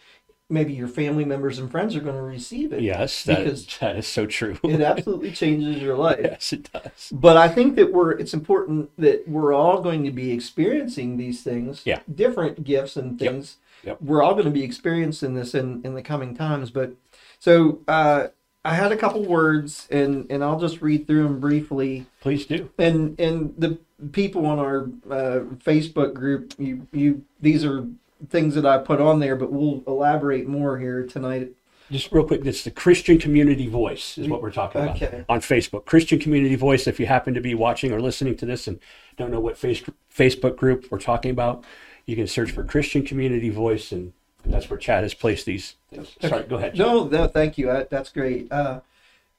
maybe 0.51 0.73
your 0.73 0.87
family 0.87 1.25
members 1.25 1.57
and 1.59 1.71
friends 1.71 1.95
are 1.95 2.01
going 2.01 2.15
to 2.15 2.21
receive 2.21 2.73
it 2.73 2.81
yes 2.81 3.23
that 3.23 3.39
because 3.43 3.65
that 3.79 3.95
is 3.95 4.07
so 4.07 4.25
true 4.25 4.57
it 4.63 4.81
absolutely 4.81 5.31
changes 5.41 5.81
your 5.81 5.95
life 5.95 6.19
yes 6.21 6.53
it 6.53 6.69
does 6.71 7.09
but 7.11 7.37
I 7.37 7.47
think 7.47 7.75
that 7.77 7.91
we're 7.93 8.11
it's 8.11 8.33
important 8.33 8.91
that 8.97 9.27
we're 9.27 9.53
all 9.53 9.81
going 9.81 10.03
to 10.05 10.11
be 10.11 10.31
experiencing 10.31 11.17
these 11.17 11.41
things, 11.43 11.81
Yeah. 11.85 11.99
different 12.13 12.63
gifts 12.63 12.95
and 12.95 13.19
Yep. 13.19 13.31
things. 13.31 13.57
Yep. 13.83 13.97
We're 14.01 14.21
all 14.23 14.33
going 14.33 14.45
to 14.45 14.51
be 14.51 14.63
experiencing 14.63 15.33
this 15.35 15.55
in 15.55 15.81
in 15.83 15.95
the 15.95 16.01
coming 16.01 16.35
times. 16.35 16.69
But 16.71 16.91
so 17.39 17.79
uh, 17.87 18.27
I 18.63 18.75
had 18.75 18.91
a 18.91 18.97
couple 18.97 19.25
words, 19.25 19.87
and 19.89 20.25
and 20.31 20.43
I'll 20.43 20.59
just 20.59 20.81
read 20.81 21.07
through 21.07 21.23
them 21.23 21.39
briefly. 21.39 22.05
please 22.21 22.45
do 22.45 22.69
And 22.77 23.19
and 23.19 23.53
the 23.57 23.79
people 24.11 24.45
on 24.45 24.59
our 24.59 24.83
uh, 25.09 25.39
Facebook 25.65 26.13
group, 26.13 26.53
you 26.57 26.87
you 26.91 27.23
these 27.41 27.65
are 27.65 27.87
things 28.29 28.55
that 28.55 28.65
I 28.65 28.77
put 28.77 28.99
on 29.01 29.19
there, 29.19 29.35
but 29.35 29.51
we'll 29.51 29.83
elaborate 29.87 30.47
more 30.47 30.77
here 30.79 31.05
tonight. 31.05 31.51
just 31.91 32.11
real 32.11 32.23
quick 32.25 32.45
it's 32.45 32.63
the 32.63 32.71
christian 32.71 33.17
community 33.19 33.67
voice 33.67 34.17
is 34.17 34.29
what 34.29 34.41
we're 34.41 34.51
talking 34.51 34.79
about 34.81 34.95
Okay. 35.01 35.25
on 35.27 35.41
facebook 35.41 35.83
christian 35.85 36.17
community 36.19 36.55
voice 36.55 36.87
if 36.87 36.99
you 37.01 37.05
happen 37.05 37.33
to 37.33 37.41
be 37.41 37.53
watching 37.53 37.91
or 37.91 37.99
listening 37.99 38.37
to 38.37 38.45
this 38.45 38.65
and 38.67 38.79
don't 39.17 39.29
know 39.29 39.41
what 39.41 39.57
face, 39.57 39.83
facebook 40.15 40.55
group 40.55 40.87
we're 40.89 40.99
talking 40.99 41.31
about 41.31 41.65
you 42.05 42.15
can 42.15 42.27
search 42.27 42.51
for 42.51 42.63
christian 42.63 43.03
community 43.03 43.49
voice 43.49 43.91
and 43.91 44.13
that's 44.45 44.69
where 44.69 44.79
chad 44.79 45.03
has 45.03 45.13
placed 45.13 45.45
these 45.45 45.75
things 45.89 46.15
sorry 46.21 46.43
go 46.43 46.55
ahead 46.55 46.71
Chad. 46.75 46.79
No, 46.85 47.03
no, 47.05 47.27
thank 47.27 47.57
you. 47.57 47.69
I, 47.69 47.83
that's 47.89 48.09
great. 48.09 48.49
Uh, 48.51 48.79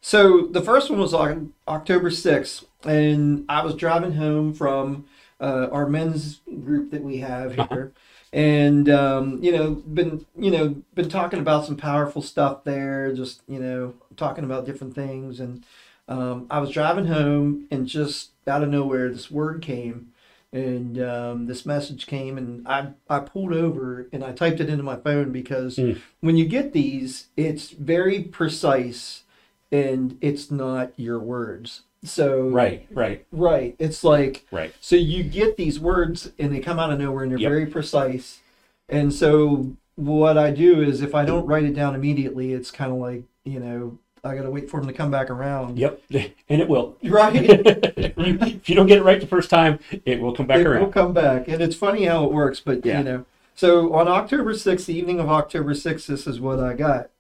so 0.03 0.47
the 0.47 0.61
first 0.61 0.91
one 0.91 0.99
was 0.99 1.15
on 1.15 1.53
October 1.69 2.11
6th, 2.11 2.65
and 2.85 3.45
I 3.49 3.65
was 3.65 3.75
driving 3.77 4.13
home 4.15 4.53
from 4.53 5.07
uh, 5.41 5.69
our 5.73 5.87
men's 5.89 6.41
group 6.65 6.91
that 6.91 7.03
we 7.03 7.19
have 7.19 7.55
here. 7.55 7.93
And 8.33 8.89
um, 8.89 9.43
you 9.43 9.53
know, 9.53 9.73
been 9.75 10.25
you 10.39 10.51
know, 10.51 10.77
been 10.95 11.09
talking 11.11 11.39
about 11.41 11.67
some 11.67 11.77
powerful 11.77 12.23
stuff 12.23 12.65
there. 12.65 13.13
Just 13.13 13.43
you 13.47 13.59
know, 13.59 13.95
talking 14.17 14.45
about 14.45 14.65
different 14.65 14.95
things. 14.95 15.39
And 15.39 15.65
um, 16.09 16.47
I 16.51 16.59
was 16.59 16.71
driving 16.71 17.07
home, 17.07 17.67
and 17.71 17.87
just 17.87 18.31
out 18.47 18.63
of 18.63 18.71
nowhere, 18.71 19.11
this 19.11 19.31
word 19.31 19.61
came, 19.63 20.13
and 20.53 20.99
um, 21.03 21.47
this 21.47 21.67
message 21.67 22.07
came, 22.07 22.39
and 22.39 22.67
I 22.67 22.89
I 23.09 23.19
pulled 23.21 23.53
over 23.53 24.07
and 24.13 24.25
I 24.25 24.33
typed 24.33 24.61
it 24.61 24.71
into 24.71 24.83
my 24.83 24.97
phone 24.97 25.31
because 25.31 25.77
Mm. 25.77 26.01
when 26.21 26.37
you 26.37 26.47
get 26.47 26.73
these, 26.73 27.27
it's 27.37 27.71
very 27.71 28.23
precise, 28.23 29.25
and 29.71 30.17
it's 30.23 30.51
not 30.51 30.93
your 30.97 31.19
words. 31.19 31.83
So 32.05 32.49
right 32.49 32.87
right 32.91 33.25
right, 33.31 33.77
it's 33.79 34.03
like 34.03 34.45
right 34.51 34.75
so 34.81 34.97
you 34.97 35.23
get 35.23 35.57
these 35.57 35.79
words 35.79 36.33
and 36.39 36.53
they 36.53 36.59
come 36.61 36.79
out 36.79 36.93
of 36.93 36.99
nowhere 36.99 37.23
and 37.23 37.31
they're 37.31 37.39
Yep. 37.39 37.51
very 37.51 37.67
precise. 37.67 38.41
And 38.89 39.13
so 39.13 39.77
what 39.95 40.37
I 40.37 40.51
do 40.51 40.81
is 40.83 41.01
if 41.01 41.15
I 41.15 41.25
don't 41.25 41.47
write 41.47 41.65
it 41.65 41.75
down 41.75 41.95
immediately, 41.95 42.53
it's 42.53 42.71
kind 42.71 42.91
of 42.91 42.99
like, 42.99 43.23
you 43.45 43.61
know, 43.61 43.99
I 44.25 44.35
got 44.35 44.43
to 44.43 44.51
wait 44.51 44.69
for 44.69 44.81
them 44.81 44.89
to 44.89 44.93
come 44.93 45.11
back 45.11 45.31
around. 45.31 45.79
Yep, 45.79 46.03
and 46.49 46.61
it 46.61 46.69
will. 46.69 46.97
Right. 47.05 47.35
if 47.45 48.69
you 48.69 48.75
don't 48.75 48.87
get 48.87 48.99
it 48.99 49.05
right 49.05 49.21
the 49.21 49.27
first 49.27 49.49
time, 49.51 49.79
it 50.05 50.21
will 50.21 50.35
come 50.35 50.47
back 50.47 50.59
it 50.59 50.67
around. 50.67 50.81
will 50.83 50.93
come 50.93 51.13
back, 51.13 51.47
and 51.49 51.63
it's 51.63 51.77
funny 51.77 52.05
how 52.05 52.25
it 52.25 52.33
works. 52.33 52.59
But 52.61 52.85
Yeah. 52.85 52.99
you 52.99 53.05
know, 53.05 53.25
so 53.55 53.93
on 53.95 54.09
October 54.09 54.55
sixth, 54.55 54.87
the 54.87 54.95
evening 54.97 55.21
of 55.21 55.29
October 55.29 55.73
sixth, 55.75 56.07
this 56.09 56.27
is 56.27 56.41
what 56.41 56.59
I 56.59 56.75
got. 56.75 57.11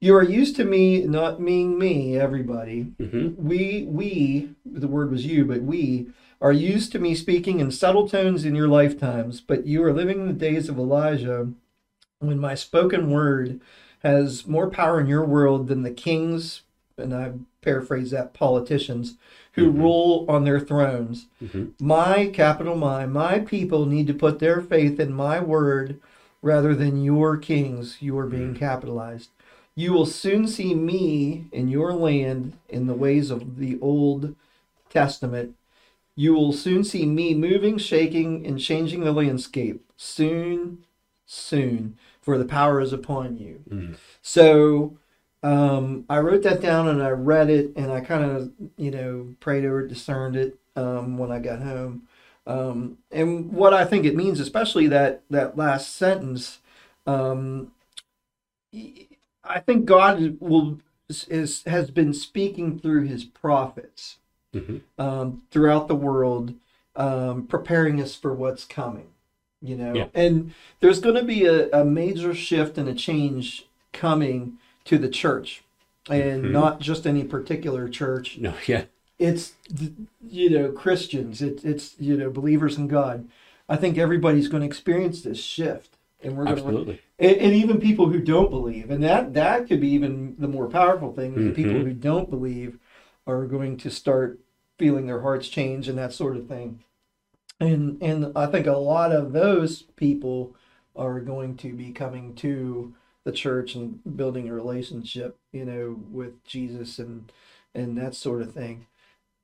You 0.00 0.16
are 0.16 0.22
used 0.22 0.56
to 0.56 0.64
me 0.64 1.02
not 1.04 1.44
being 1.44 1.78
me, 1.78 2.16
everybody. 2.16 2.92
hmm 2.98 3.28
We, 3.36 3.84
we, 3.86 4.50
the 4.64 4.88
word 4.88 5.10
was 5.10 5.26
you, 5.26 5.44
but 5.44 5.60
we 5.62 6.08
are 6.40 6.52
used 6.52 6.90
to 6.92 6.98
me 6.98 7.14
speaking 7.14 7.60
in 7.60 7.70
subtle 7.70 8.08
tones 8.08 8.46
in 8.46 8.54
your 8.54 8.68
lifetimes, 8.68 9.42
but 9.42 9.66
you 9.66 9.84
are 9.84 9.92
living 9.92 10.26
the 10.26 10.32
days 10.32 10.70
of 10.70 10.78
Elijah 10.78 11.48
when 12.18 12.38
my 12.38 12.54
spoken 12.54 13.10
word 13.10 13.60
has 14.02 14.46
more 14.46 14.70
power 14.70 14.98
in 14.98 15.06
your 15.06 15.24
world 15.26 15.68
than 15.68 15.82
the 15.82 15.90
kings, 15.90 16.62
and 16.96 17.14
I 17.14 17.32
paraphrase 17.60 18.10
that, 18.12 18.32
politicians 18.32 19.16
who 19.52 19.70
Mhm. 19.70 19.78
rule 19.80 20.24
on 20.28 20.44
their 20.44 20.60
thrones. 20.60 21.26
hmm 21.40 21.64
My, 21.78 22.26
capital 22.32 22.74
my, 22.76 23.04
my 23.04 23.38
people 23.40 23.84
need 23.84 24.06
to 24.06 24.14
put 24.14 24.38
their 24.38 24.62
faith 24.62 24.98
in 24.98 25.12
my 25.12 25.40
word 25.40 25.98
rather 26.42 26.74
than 26.74 27.04
your 27.04 27.36
kings, 27.36 27.98
you 28.00 28.18
are 28.18 28.26
being 28.26 28.54
capitalized. 28.54 29.28
You 29.74 29.92
will 29.92 30.06
soon 30.06 30.46
see 30.46 30.74
me 30.74 31.46
in 31.52 31.68
your 31.68 31.92
land 31.92 32.58
in 32.68 32.86
the 32.86 32.94
ways 32.94 33.30
of 33.30 33.56
the 33.58 33.78
Old 33.80 34.34
Testament. 34.90 35.54
You 36.16 36.34
will 36.34 36.52
soon 36.52 36.84
see 36.84 37.06
me 37.06 37.34
moving, 37.34 37.78
shaking, 37.78 38.46
and 38.46 38.60
changing 38.60 39.00
the 39.00 39.12
landscape. 39.12 39.82
Soon, 39.96 40.84
soon, 41.24 41.96
for 42.20 42.36
the 42.36 42.44
power 42.44 42.80
is 42.80 42.92
upon 42.92 43.38
you. 43.38 43.62
Mm. 43.70 43.96
So 44.20 44.98
um, 45.42 46.04
I 46.10 46.18
wrote 46.18 46.42
that 46.42 46.60
down 46.60 46.88
and 46.88 47.02
I 47.02 47.10
read 47.10 47.48
it 47.48 47.72
and 47.76 47.90
I 47.90 48.00
kind 48.00 48.24
of, 48.24 48.52
you 48.76 48.90
know, 48.90 49.34
prayed 49.40 49.64
over 49.64 49.80
it, 49.80 49.88
discerned 49.88 50.36
it 50.36 50.58
um, 50.76 51.16
when 51.16 51.30
I 51.30 51.38
got 51.38 51.62
home. 51.62 52.02
Um, 52.46 52.98
and 53.10 53.52
what 53.52 53.72
I 53.72 53.84
think 53.84 54.04
it 54.04 54.16
means, 54.16 54.40
especially 54.40 54.88
that 54.88 55.22
that 55.30 55.56
last 55.56 55.94
sentence, 55.94 56.58
um, 57.06 57.72
I 59.44 59.60
think 59.60 59.84
God 59.86 60.36
will 60.40 60.78
is 61.08 61.62
has 61.64 61.90
been 61.90 62.12
speaking 62.12 62.78
through 62.78 63.06
His 63.06 63.24
prophets 63.24 64.16
hmm 64.52 64.78
um, 64.98 65.42
throughout 65.50 65.88
the 65.88 65.94
world, 65.94 66.54
um, 66.94 67.46
preparing 67.46 68.00
us 68.02 68.14
for 68.14 68.34
what's 68.34 68.64
coming. 68.64 69.08
You 69.62 69.76
know, 69.76 69.94
Yeah. 69.94 70.06
and 70.14 70.52
there's 70.80 71.00
going 71.00 71.14
to 71.16 71.22
be 71.24 71.44
a, 71.46 71.70
a 71.70 71.84
major 71.84 72.34
shift 72.34 72.76
and 72.78 72.88
a 72.88 72.94
change 72.94 73.66
coming 73.92 74.58
to 74.84 74.98
the 74.98 75.08
church, 75.08 75.62
and 76.08 76.46
Mhm. 76.46 76.50
not 76.52 76.80
just 76.80 77.06
any 77.06 77.24
particular 77.24 77.88
church. 77.88 78.38
No, 78.38 78.54
yeah, 78.66 78.84
It's 79.18 79.52
you 80.22 80.50
know 80.50 80.72
Christians. 80.72 81.42
It, 81.42 81.64
it's 81.64 81.94
you 81.98 82.16
know 82.16 82.30
believers 82.30 82.76
in 82.78 82.88
God. 82.88 83.28
I 83.68 83.76
think 83.76 83.98
everybody's 83.98 84.48
going 84.48 84.62
to 84.62 84.66
experience 84.66 85.22
this 85.22 85.38
shift, 85.42 85.96
and 86.22 86.36
we're 86.36 86.44
going 86.44 86.56
to 86.56 86.62
absolutely. 86.62 87.00
and, 87.18 87.36
and 87.36 87.52
even 87.54 87.80
people 87.80 88.08
who 88.08 88.20
don't 88.20 88.50
believe 88.50 88.90
and 88.90 89.02
that 89.02 89.34
that 89.34 89.66
could 89.68 89.80
be 89.80 89.88
even 89.88 90.36
the 90.38 90.48
more 90.48 90.68
powerful 90.68 91.12
thing 91.12 91.34
is 91.34 91.44
the 91.44 91.52
people 91.52 91.80
Mhm. 91.80 91.84
who 91.84 91.92
don't 91.92 92.30
believe 92.30 92.78
are 93.26 93.46
going 93.46 93.76
to 93.78 93.90
start 93.90 94.40
feeling 94.78 95.06
their 95.06 95.20
hearts 95.20 95.48
change 95.48 95.88
and 95.88 95.98
that 95.98 96.12
sort 96.12 96.36
of 96.36 96.46
thing 96.48 96.80
and 97.60 98.02
and 98.02 98.32
i 98.36 98.46
think 98.46 98.66
a 98.66 98.72
lot 98.72 99.12
of 99.12 99.32
those 99.32 99.82
people 99.96 100.54
are 100.96 101.20
going 101.20 101.56
to 101.56 101.72
be 101.72 101.92
coming 101.92 102.34
to 102.34 102.94
the 103.24 103.32
church 103.32 103.74
and 103.74 104.00
building 104.16 104.48
a 104.48 104.54
relationship 104.54 105.38
you 105.52 105.64
know 105.64 106.00
with 106.10 106.42
jesus 106.44 106.98
and 106.98 107.32
and 107.74 107.96
that 107.96 108.14
sort 108.14 108.42
of 108.42 108.52
thing 108.52 108.86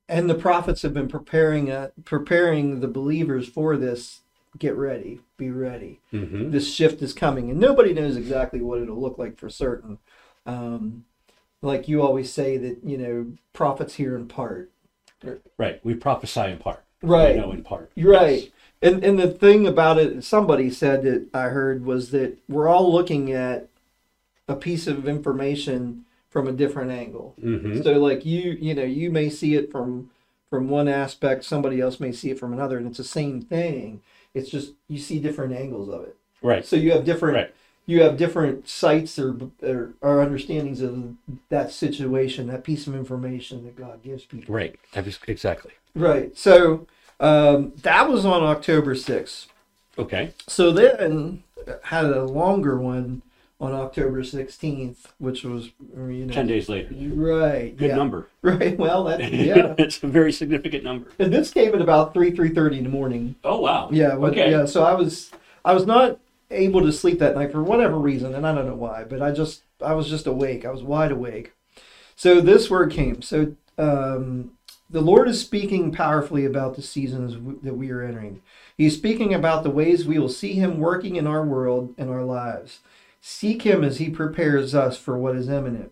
and 0.09 0.31
the 0.31 0.35
prophets 0.35 0.83
have 0.83 0.95
been 0.95 1.09
preparing 1.09 1.71
uh, 1.71 1.91
preparing 2.05 2.81
the 2.81 2.89
believers 2.89 3.49
for 3.49 3.77
this 3.77 4.23
get 4.59 4.75
ready 4.77 5.21
be 5.37 5.51
ready. 5.51 6.01
Hmm 6.11 6.51
this 6.51 6.73
shift 6.73 7.03
is 7.03 7.13
coming 7.13 7.51
and 7.51 7.61
nobody 7.61 7.93
knows 7.93 8.17
exactly 8.17 8.61
what 8.61 8.81
it'll 8.81 9.01
look 9.01 9.19
like 9.19 9.39
for 9.39 9.49
certain. 9.49 9.99
Um, 10.45 11.05
like 11.63 11.89
you 11.89 12.03
always 12.03 12.33
say 12.33 12.57
that 12.59 12.79
you 12.85 12.97
know 12.97 13.33
prophets 13.53 13.95
hear 13.95 14.17
in 14.17 14.29
part. 14.29 14.71
Right, 15.59 15.85
we 15.85 15.95
prophesy 15.95 16.43
in 16.43 16.59
part. 16.59 16.85
Right. 17.03 17.35
We 17.35 17.41
know 17.41 17.53
in 17.53 17.63
part. 17.63 17.91
You're 17.95 18.13
right. 18.13 18.53
And 18.83 19.03
and 19.05 19.19
the 19.19 19.29
thing 19.29 19.67
about 19.67 19.99
it 19.99 20.23
somebody 20.23 20.71
said 20.71 21.03
that 21.03 21.29
i 21.35 21.45
heard 21.45 21.85
was 21.85 22.11
that 22.11 22.39
we're 22.49 22.69
all 22.69 22.93
looking 22.93 23.33
at 23.33 23.69
a 24.49 24.55
piece 24.55 24.87
of 24.87 25.09
information 25.09 26.05
from 26.31 26.47
a 26.47 26.53
different 26.53 26.91
angle. 26.91 27.35
Hmm 27.41 27.83
so 27.83 27.93
like 27.95 28.25
you 28.25 28.53
you 28.61 28.75
know 28.75 28.85
you 28.85 29.11
may 29.11 29.31
see 29.31 29.55
it 29.55 29.73
from 29.73 30.11
from 30.51 30.69
one 30.69 30.89
aspect 30.89 31.45
somebody 31.45 31.81
else 31.81 31.99
may 31.99 32.13
see 32.13 32.31
it 32.31 32.39
from 32.39 32.53
another 32.53 32.79
and 32.79 32.87
it's 32.87 32.99
the 32.99 33.05
same 33.05 33.43
thing 33.43 34.03
it's 34.37 34.51
just 34.51 34.73
you 34.89 34.99
see 34.99 35.19
different 35.19 35.55
angles 35.55 35.89
of 35.89 36.03
it 36.03 36.17
Right. 36.43 36.65
so 36.65 36.77
you 36.77 36.93
have 36.93 37.05
different 37.05 37.35
Right. 37.37 37.55
you 37.87 38.03
have 38.03 38.17
different 38.17 38.69
sights 38.69 39.19
or, 39.19 39.37
or 39.63 39.95
or 40.01 40.21
understandings 40.23 40.81
of 40.83 41.15
that 41.49 41.73
situation 41.73 42.47
that 42.49 42.63
piece 42.63 42.87
of 42.87 42.95
information 42.95 43.65
that 43.65 43.75
god 43.77 44.03
gives 44.03 44.25
people 44.25 44.55
Right. 44.55 44.77
That 44.93 45.07
is 45.07 45.19
exactly. 45.27 45.73
right 45.95 46.37
so 46.37 46.87
um, 47.19 47.73
that 47.83 48.09
was 48.09 48.25
on 48.27 48.43
october 48.43 48.95
6th 48.95 49.47
Okay. 49.99 50.33
so 50.47 50.71
then 50.73 51.43
had 51.85 52.05
a 52.05 52.23
longer 52.25 52.79
one 52.79 53.23
on 53.59 53.73
october 53.73 54.23
16th 54.23 54.97
which 55.19 55.43
was 55.45 55.71
you 55.97 56.27
know 56.27 56.33
Ten 56.33 56.47
days 56.47 56.69
later. 56.69 56.89
right 57.15 57.75
Good 57.77 57.89
yeah. 57.91 57.97
number. 57.97 58.29
right 58.43 58.77
well 58.79 59.05
that 59.05 59.33
yeah 59.33 59.75
it's 59.79 60.03
a 60.03 60.07
very 60.07 60.33
significant 60.33 60.85
number. 60.85 61.09
And 61.19 61.33
this 61.33 61.53
came 61.53 61.75
at 61.75 61.81
about 61.81 62.13
three 62.13 62.31
three 62.33 62.51
thirty 62.51 62.79
in 62.79 62.85
the 62.85 62.91
morning. 62.91 63.35
Oh 63.45 63.61
wow. 63.61 63.89
Yeah, 63.91 64.17
but, 64.17 64.33
Okay. 64.33 64.51
yeah. 64.51 64.67
So 64.67 64.85
I 64.85 64.95
was 64.95 65.31
I 65.65 65.73
was 65.73 65.87
not 65.87 66.19
able 66.51 66.83
to 66.83 66.93
sleep 66.93 67.19
that 67.19 67.35
night 67.35 67.51
for 67.51 67.63
whatever 67.63 67.99
reason, 67.99 68.35
and 68.35 68.47
I 68.47 68.55
don't 68.55 68.67
know 68.67 68.75
why, 68.77 69.05
but 69.05 69.23
I 69.23 69.33
just 69.33 69.63
I 69.83 69.95
was 69.95 70.09
just 70.09 70.27
awake. 70.27 70.65
I 70.65 70.71
was 70.71 70.83
wide 70.83 71.11
awake. 71.13 71.53
So 72.15 72.41
this 72.41 72.71
word 72.71 72.91
came. 72.93 73.21
So 73.23 73.57
um, 73.79 74.53
the 74.89 75.01
Lord 75.01 75.29
is 75.29 75.41
speaking 75.41 75.93
powerfully 75.93 76.45
about 76.45 76.77
the 76.77 76.83
seasons 76.83 77.35
w- 77.35 77.59
that 77.63 77.75
we 77.75 77.91
are 77.91 78.03
entering. 78.03 78.43
He's 78.79 78.95
speaking 78.95 79.35
about 79.35 79.65
the 79.65 79.71
ways 79.71 80.07
we 80.07 80.19
will 80.19 80.29
see 80.29 80.53
Him 80.55 80.79
working 80.79 81.17
in 81.17 81.27
our 81.27 81.45
world 81.45 81.95
and 81.99 82.09
our 82.11 82.23
lives. 82.23 82.79
Seek 83.29 83.63
Him 83.63 83.83
as 83.83 83.99
He 83.99 84.09
prepares 84.09 84.73
us 84.73 84.97
for 84.97 85.19
what 85.19 85.35
is 85.35 85.49
imminent. 85.49 85.91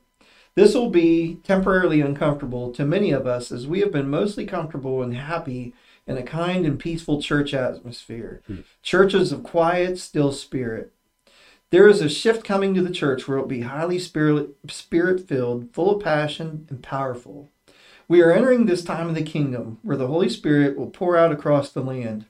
This 0.54 0.72
will 0.72 0.88
be 0.88 1.40
temporarily 1.42 2.00
uncomfortable 2.00 2.70
to 2.70 2.84
many 2.84 3.10
of 3.10 3.26
us 3.26 3.50
as 3.50 3.66
we 3.66 3.80
have 3.80 3.90
been 3.90 4.08
mostly 4.08 4.46
comfortable 4.46 5.02
and 5.02 5.16
happy 5.16 5.74
in 6.06 6.16
a 6.16 6.22
kind 6.22 6.64
and 6.64 6.78
peaceful 6.78 7.20
church 7.20 7.52
atmosphere. 7.52 8.40
Hmm. 8.46 8.58
Churches 8.84 9.32
of 9.32 9.42
quiet, 9.42 9.98
still 9.98 10.30
spirit. 10.30 10.92
There 11.70 11.88
is 11.88 12.00
a 12.00 12.08
shift 12.08 12.44
coming 12.44 12.72
to 12.74 12.82
the 12.82 12.94
church 12.94 13.26
where 13.26 13.38
it 13.38 13.40
will 13.40 13.48
be 13.48 13.62
highly 13.62 13.98
spirit 13.98 14.50
spirit 14.68 15.26
filled, 15.26 15.74
full 15.74 15.96
of 15.96 16.04
passion, 16.04 16.68
and 16.70 16.84
powerful. 16.84 17.50
We 18.06 18.22
are 18.22 18.30
entering 18.30 18.66
this 18.66 18.84
time 18.84 19.08
of 19.08 19.16
the 19.16 19.24
kingdom 19.24 19.80
where 19.82 19.96
the 19.96 20.06
Holy 20.06 20.28
Spirit 20.28 20.78
will 20.78 20.88
pour 20.88 21.16
out 21.16 21.32
across 21.32 21.72
the 21.72 21.82
land. 21.82 22.26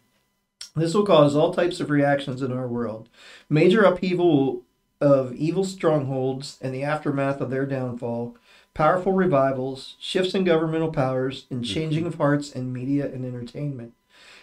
This 0.74 0.94
will 0.94 1.06
cause 1.06 1.36
all 1.36 1.52
types 1.52 1.78
of 1.78 1.90
reactions 1.90 2.40
in 2.42 2.52
our 2.52 2.66
world. 2.66 3.08
Major 3.48 3.82
upheaval 3.82 4.63
of 5.00 5.34
evil 5.34 5.64
strongholds 5.64 6.58
and 6.60 6.74
the 6.74 6.82
aftermath 6.82 7.40
of 7.40 7.50
their 7.50 7.66
downfall, 7.66 8.36
powerful 8.74 9.12
revivals, 9.12 9.96
shifts 10.00 10.34
in 10.34 10.44
governmental 10.44 10.92
powers, 10.92 11.46
and 11.50 11.62
mm-hmm. 11.62 11.72
changing 11.72 12.06
of 12.06 12.16
hearts 12.16 12.52
in 12.52 12.72
media 12.72 13.06
and 13.06 13.24
entertainment. 13.24 13.92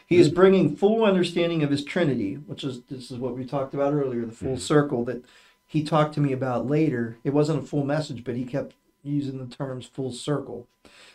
He 0.06 0.18
is 0.18 0.30
bringing 0.30 0.76
full 0.76 1.06
understanding 1.06 1.64
of 1.64 1.72
his 1.72 1.86
Trinity, 1.86 2.36
which 2.36 2.64
is 2.64 2.82
this 2.90 3.12
is 3.12 3.18
what 3.18 3.38
we 3.38 3.46
talked 3.46 3.74
about 3.74 3.94
earlier, 3.94 4.26
the 4.26 4.34
full 4.34 4.50
mm-hmm. 4.50 4.60
circle 4.60 5.06
that 5.06 5.24
he 5.66 5.84
talked 5.84 6.14
to 6.16 6.20
me 6.20 6.34
about 6.34 6.68
later. 6.68 7.18
It 7.24 7.34
wasn't 7.34 7.64
a 7.64 7.66
full 7.66 7.86
message, 7.86 8.26
but 8.26 8.36
he 8.36 8.44
kept 8.44 8.76
using 9.04 9.38
the 9.38 9.56
terms 9.56 9.86
full 9.86 10.12
circle. 10.12 10.68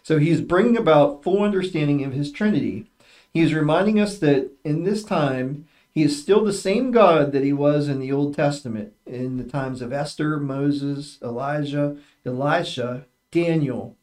So 0.02 0.18
he's 0.18 0.40
bringing 0.40 0.76
about 0.76 1.22
full 1.22 1.42
understanding 1.42 2.04
of 2.04 2.14
his 2.14 2.32
Trinity. 2.32 2.86
He 3.30 3.42
is 3.42 3.52
reminding 3.52 4.00
us 4.00 4.18
that 4.20 4.50
in 4.64 4.84
this 4.84 5.04
time, 5.04 5.66
he 5.96 6.02
is 6.02 6.20
still 6.20 6.44
the 6.44 6.52
same 6.52 6.90
God 6.90 7.32
that 7.32 7.42
he 7.42 7.54
was 7.54 7.88
in 7.88 8.00
the 8.00 8.12
Old 8.12 8.36
Testament, 8.36 8.92
in 9.06 9.38
the 9.38 9.44
times 9.44 9.80
of 9.80 9.94
Esther, 9.94 10.38
Moses, 10.38 11.16
Elijah, 11.22 11.96
Elisha, 12.22 13.06
Daniel. 13.30 13.96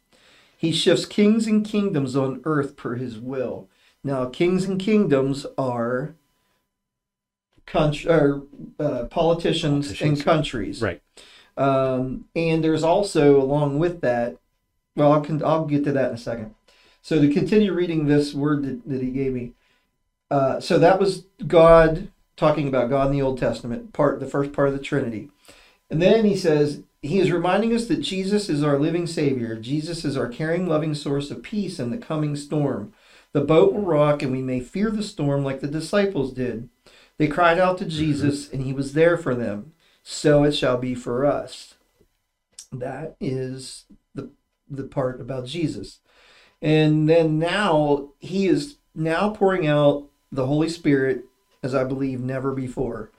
He 0.57 0.71
shifts 0.71 1.05
kings 1.05 1.45
and 1.45 1.63
kingdoms 1.63 2.15
on 2.15 2.41
earth 2.45 2.75
per 2.75 2.95
his 2.95 3.19
will. 3.19 3.69
Now, 4.03 4.25
kings 4.25 4.65
and 4.65 4.79
kingdoms 4.79 5.45
are 5.55 6.15
country, 7.67 8.09
or, 8.09 8.41
uh, 8.79 9.03
politicians, 9.03 9.85
Politicians. 9.85 10.01
and 10.01 10.25
countries. 10.25 10.81
Right. 10.81 10.99
Um, 11.55 12.25
and 12.35 12.63
there's 12.63 12.83
also, 12.83 13.39
along 13.39 13.77
with 13.77 14.01
that, 14.01 14.37
well, 14.95 15.11
I'll, 15.11 15.21
con- 15.23 15.43
I'll 15.45 15.65
get 15.65 15.83
to 15.83 15.91
that 15.91 16.09
in 16.09 16.15
a 16.15 16.17
second. 16.17 16.55
So 17.03 17.21
to 17.21 17.31
continue 17.31 17.71
reading 17.71 18.07
this 18.07 18.33
word 18.33 18.63
that, 18.63 18.89
that 18.89 19.03
he 19.03 19.11
gave 19.11 19.33
me, 19.33 19.51
uh, 20.31 20.59
so 20.59 20.79
that 20.79 20.99
was 20.99 21.25
God 21.45 22.09
talking 22.35 22.67
about 22.67 22.89
God 22.89 23.07
in 23.07 23.13
the 23.13 23.21
Old 23.21 23.37
Testament, 23.37 23.93
part 23.93 24.19
the 24.19 24.27
first 24.27 24.53
part 24.53 24.69
of 24.69 24.73
the 24.73 24.79
Trinity. 24.79 25.29
And 25.89 26.01
then 26.01 26.25
he 26.25 26.35
says, 26.35 26.83
he 27.01 27.19
is 27.19 27.31
reminding 27.31 27.73
us 27.73 27.87
that 27.87 28.01
Jesus 28.01 28.49
is 28.49 28.63
our 28.63 28.79
living 28.79 29.05
Savior. 29.05 29.55
Jesus 29.59 30.05
is 30.05 30.15
our 30.17 30.29
caring, 30.29 30.67
loving 30.67 30.95
source 30.95 31.29
of 31.29 31.43
peace 31.43 31.77
in 31.77 31.91
the 31.91 31.97
coming 31.97 32.35
storm. 32.35 32.93
The 33.33 33.41
boat 33.41 33.73
will 33.73 33.81
rock, 33.81 34.21
and 34.21 34.31
we 34.31 34.41
may 34.41 34.59
fear 34.59 34.89
the 34.89 35.03
storm 35.03 35.43
like 35.43 35.59
the 35.59 35.67
disciples 35.67 36.33
did. 36.33 36.69
They 37.17 37.27
cried 37.27 37.59
out 37.59 37.77
to 37.79 37.85
Jesus, 37.85 38.51
and 38.51 38.63
he 38.63 38.73
was 38.73 38.93
there 38.93 39.17
for 39.17 39.35
them. 39.35 39.73
So 40.01 40.43
it 40.43 40.53
shall 40.53 40.77
be 40.77 40.95
for 40.95 41.25
us. 41.25 41.75
That 42.71 43.15
is 43.19 43.85
the, 44.15 44.31
the 44.69 44.83
part 44.83 45.19
about 45.19 45.45
Jesus. 45.45 45.99
And 46.61 47.09
then 47.09 47.37
now 47.37 48.11
he 48.19 48.47
is 48.47 48.77
now 48.95 49.31
pouring 49.31 49.67
out 49.67 50.07
the 50.33 50.47
Holy 50.47 50.69
Spirit 50.69 51.25
as 51.61 51.73
I 51.73 51.83
believe 51.83 52.19
never 52.19 52.51
before. 52.53 53.11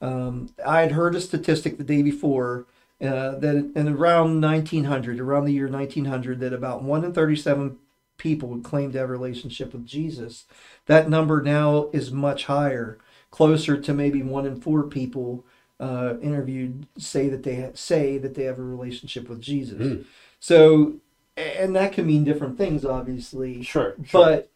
Um, 0.00 0.50
I 0.66 0.80
had 0.80 0.92
heard 0.92 1.14
a 1.14 1.20
statistic 1.20 1.76
the 1.76 1.84
day 1.84 2.02
before 2.02 2.66
uh, 3.00 3.36
that 3.38 3.72
in 3.74 3.88
around 3.88 4.40
1900, 4.40 5.20
around 5.20 5.44
the 5.44 5.52
year 5.52 5.68
1900, 5.68 6.40
that 6.40 6.52
about 6.52 6.82
1 6.82 7.04
in 7.04 7.12
37 7.12 7.78
people 8.16 8.48
would 8.48 8.64
claim 8.64 8.92
to 8.92 8.98
have 8.98 9.08
a 9.08 9.12
relationship 9.12 9.72
with 9.72 9.86
Jesus. 9.86 10.46
That 10.86 11.08
number 11.08 11.42
now 11.42 11.88
is 11.92 12.10
much 12.10 12.44
higher, 12.46 12.98
closer 13.30 13.80
to 13.80 13.94
maybe 13.94 14.22
1 14.22 14.46
in 14.46 14.60
4 14.60 14.84
people 14.84 15.44
uh, 15.78 16.14
interviewed 16.20 16.86
say 16.98 17.28
that 17.30 17.42
they 17.42 17.62
ha- 17.62 17.70
say 17.74 18.18
that 18.18 18.34
they 18.34 18.44
have 18.44 18.58
a 18.58 18.62
relationship 18.62 19.28
with 19.28 19.40
Jesus. 19.40 19.78
Mm. 19.78 20.04
So, 20.38 20.96
and 21.36 21.74
that 21.74 21.92
can 21.92 22.06
mean 22.06 22.22
different 22.22 22.58
things, 22.58 22.84
obviously. 22.84 23.62
Sure. 23.62 23.96
But 24.12 24.50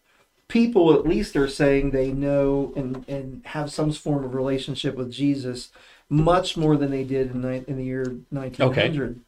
people 0.48 0.92
at 0.92 1.06
least 1.06 1.36
are 1.36 1.48
saying 1.48 1.90
they 1.90 2.12
know 2.12 2.72
and, 2.76 3.08
and 3.08 3.42
have 3.46 3.72
some 3.72 3.92
form 3.92 4.24
of 4.24 4.34
relationship 4.34 4.94
with 4.94 5.10
Jesus 5.10 5.70
much 6.08 6.56
more 6.56 6.76
than 6.76 6.90
they 6.90 7.04
did 7.04 7.34
in, 7.34 7.40
ni- 7.40 7.64
in 7.66 7.76
the 7.76 7.84
year 7.84 8.04
1900. 8.30 9.10
Okay. 9.10 9.20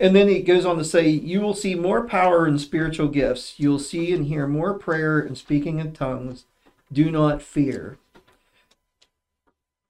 And 0.00 0.16
then 0.16 0.28
it 0.28 0.46
goes 0.46 0.66
on 0.66 0.78
to 0.78 0.84
say, 0.84 1.08
You 1.08 1.40
will 1.40 1.54
see 1.54 1.74
more 1.74 2.06
power 2.06 2.46
in 2.46 2.58
spiritual 2.58 3.08
gifts. 3.08 3.54
You 3.58 3.70
will 3.70 3.78
see 3.78 4.12
and 4.12 4.26
hear 4.26 4.46
more 4.46 4.74
prayer 4.74 5.20
and 5.20 5.38
speaking 5.38 5.78
in 5.78 5.92
tongues. 5.92 6.44
Do 6.92 7.10
not 7.10 7.40
fear. 7.40 7.98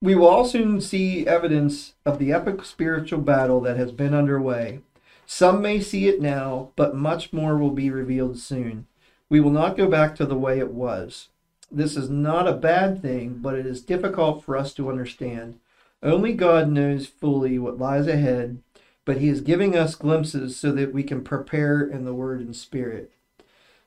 We 0.03 0.15
will 0.15 0.27
all 0.27 0.45
soon 0.45 0.81
see 0.81 1.27
evidence 1.27 1.95
of 2.05 2.19
the 2.19 2.33
epic 2.33 2.65
spiritual 2.65 3.21
battle 3.21 3.61
that 3.61 3.77
has 3.77 3.93
been 3.93 4.15
underway. 4.15 4.81
Some 5.27 5.63
may 5.63 5.81
see 5.81 6.09
it 6.09 6.21
now, 6.21 6.71
but 6.77 6.95
much 6.95 7.33
more 7.33 7.57
will 7.57 7.71
be 7.71 7.89
revealed 7.89 8.39
soon. 8.39 8.87
We 9.33 9.41
will 9.41 9.51
not 9.51 9.79
go 9.79 9.89
back 9.89 10.15
to 10.17 10.27
the 10.27 10.37
way 10.37 10.59
it 10.59 10.73
was. 10.73 11.29
This 11.71 11.97
is 11.97 12.11
not 12.11 12.47
a 12.47 12.53
bad 12.53 13.01
thing, 13.01 13.39
but 13.41 13.55
it 13.55 13.65
is 13.65 13.81
difficult 13.81 14.45
for 14.45 14.59
us 14.59 14.75
to 14.75 14.91
understand. 14.91 15.59
Only 16.03 16.35
God 16.35 16.69
knows 16.69 17.07
fully 17.07 17.59
what 17.59 17.79
lies 17.79 18.07
ahead, 18.07 18.59
but 19.07 19.17
He 19.17 19.29
is 19.29 19.41
giving 19.41 19.75
us 19.75 19.95
glimpses 19.95 20.59
so 20.59 20.71
that 20.73 20.93
we 20.93 21.03
can 21.03 21.25
prepare 21.25 21.81
in 21.81 22.05
the 22.05 22.13
Word 22.13 22.41
and 22.41 22.55
Spirit. 22.55 23.11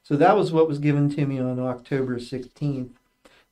So 0.02 0.16
that 0.16 0.36
was 0.36 0.52
what 0.52 0.68
was 0.68 0.80
given 0.80 1.12
to 1.12 1.28
me 1.28 1.40
on 1.40 1.60
October 1.60 2.18
16th. 2.18 2.90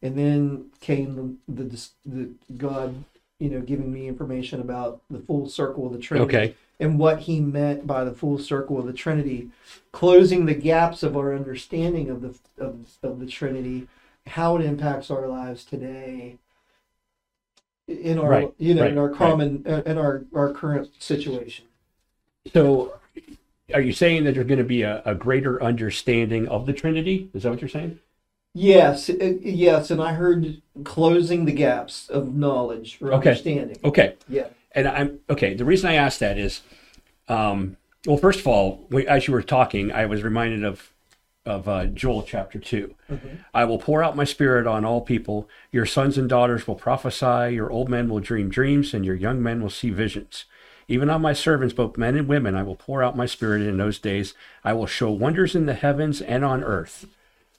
And 0.02 0.18
then 0.18 0.72
came 0.80 1.38
the, 1.48 1.64
the, 1.64 1.90
the 2.04 2.30
God, 2.58 3.04
you 3.38 3.52
know, 3.52 3.62
giving 3.62 3.94
me 3.94 4.08
information 4.08 4.60
about 4.60 5.04
the 5.12 5.20
full 5.20 5.48
circle 5.48 5.86
of 5.86 5.94
the 5.94 6.00
Trinity 6.00 6.38
Okay. 6.38 6.56
And 6.80 7.00
what 7.00 7.22
he 7.22 7.40
meant 7.40 7.86
by 7.88 8.04
the 8.04 8.14
full 8.14 8.38
circle 8.38 8.80
of 8.80 8.86
the 8.86 8.94
Trinity, 8.94 9.50
closing 9.92 10.46
the 10.46 10.54
gaps 10.56 11.04
of 11.04 11.16
our 11.16 11.36
understanding 11.36 12.10
of 12.10 12.22
the 12.22 12.36
of, 12.58 12.88
of 13.02 13.20
the 13.20 13.26
Trinity, 13.26 13.88
how 14.28 14.58
it 14.58 14.66
impacts 14.66 15.12
our 15.12 15.28
lives 15.28 15.66
today, 15.66 16.38
in 17.88 18.18
our 18.18 18.30
Right, 18.30 18.54
you 18.58 18.74
know 18.74 18.84
right, 18.84 18.92
in 18.92 18.98
our 18.98 19.10
common 19.10 19.64
uh, 19.68 19.84
in 19.86 19.98
our 19.98 20.26
our 20.34 20.54
current 20.54 20.90
situation. 21.00 21.66
So, 22.54 22.94
are 23.74 23.82
you 23.82 23.94
saying 23.94 24.26
that 24.26 24.36
there's 24.36 24.48
going 24.48 24.58
to 24.60 24.64
be 24.64 24.82
a, 24.84 25.02
a 25.06 25.16
greater 25.16 25.62
understanding 25.62 26.48
of 26.48 26.66
the 26.66 26.74
Trinity? 26.74 27.30
Is 27.34 27.44
that 27.44 27.50
what 27.52 27.62
you're 27.62 27.70
saying? 27.70 28.00
Yes, 28.56 29.10
uh, 29.10 29.34
yes, 29.42 29.90
and 29.90 30.02
I 30.02 30.14
heard 30.14 30.62
closing 30.84 31.46
the 31.46 31.52
gaps 31.54 32.08
of 32.10 32.36
knowledge 32.36 33.00
or 33.02 33.12
Okay. 33.14 33.32
understanding. 33.32 33.78
Okay. 33.84 34.16
Yeah. 34.28 34.50
And 34.74 34.88
I'm 34.88 35.20
okay. 35.30 35.54
The 35.54 35.66
reason 35.66 35.90
I 35.90 35.96
asked 35.96 36.20
that 36.20 36.38
is, 36.38 36.62
um, 37.28 37.78
well, 38.06 38.18
first 38.18 38.40
of 38.40 38.48
all, 38.48 38.86
we, 38.90 39.08
as 39.08 39.28
you 39.28 39.34
were 39.34 39.44
talking, 39.44 39.92
I 39.92 40.06
was 40.06 40.24
reminded 40.24 40.64
of 40.64 40.94
of 41.46 41.68
uh, 41.68 41.86
Joel 41.88 42.24
chapter 42.24 42.58
2 42.58 42.96
I 43.54 43.66
will 43.66 43.78
pour 43.78 44.02
out 44.02 44.16
my 44.16 44.24
spirit 44.24 44.66
on 44.66 44.86
all 44.86 45.02
people. 45.02 45.50
Your 45.72 45.86
sons 45.86 46.18
and 46.18 46.30
daughters 46.30 46.66
will 46.66 46.76
prophesy. 46.76 47.54
Your 47.54 47.70
old 47.70 47.90
men 47.90 48.08
will 48.08 48.22
dream 48.22 48.50
dreams, 48.50 48.94
and 48.94 49.06
your 49.06 49.16
young 49.16 49.44
men 49.44 49.62
will 49.62 49.70
see 49.70 49.90
visions. 49.90 50.46
Even 50.88 51.10
on 51.10 51.22
my 51.22 51.34
servants, 51.34 51.74
both 51.74 51.98
men 51.98 52.16
and 52.16 52.28
women, 52.28 52.56
I 52.56 52.64
will 52.64 52.76
pour 52.76 53.04
out 53.04 53.18
my 53.18 53.26
spirit 53.26 53.62
in 53.62 53.78
those 53.78 54.00
days. 54.00 54.34
I 54.64 54.74
will 54.74 54.86
show 54.86 55.12
wonders 55.12 55.56
in 55.56 55.66
the 55.66 55.74
heavens 55.74 56.22
and 56.22 56.44
on 56.44 56.64
earth. 56.64 57.08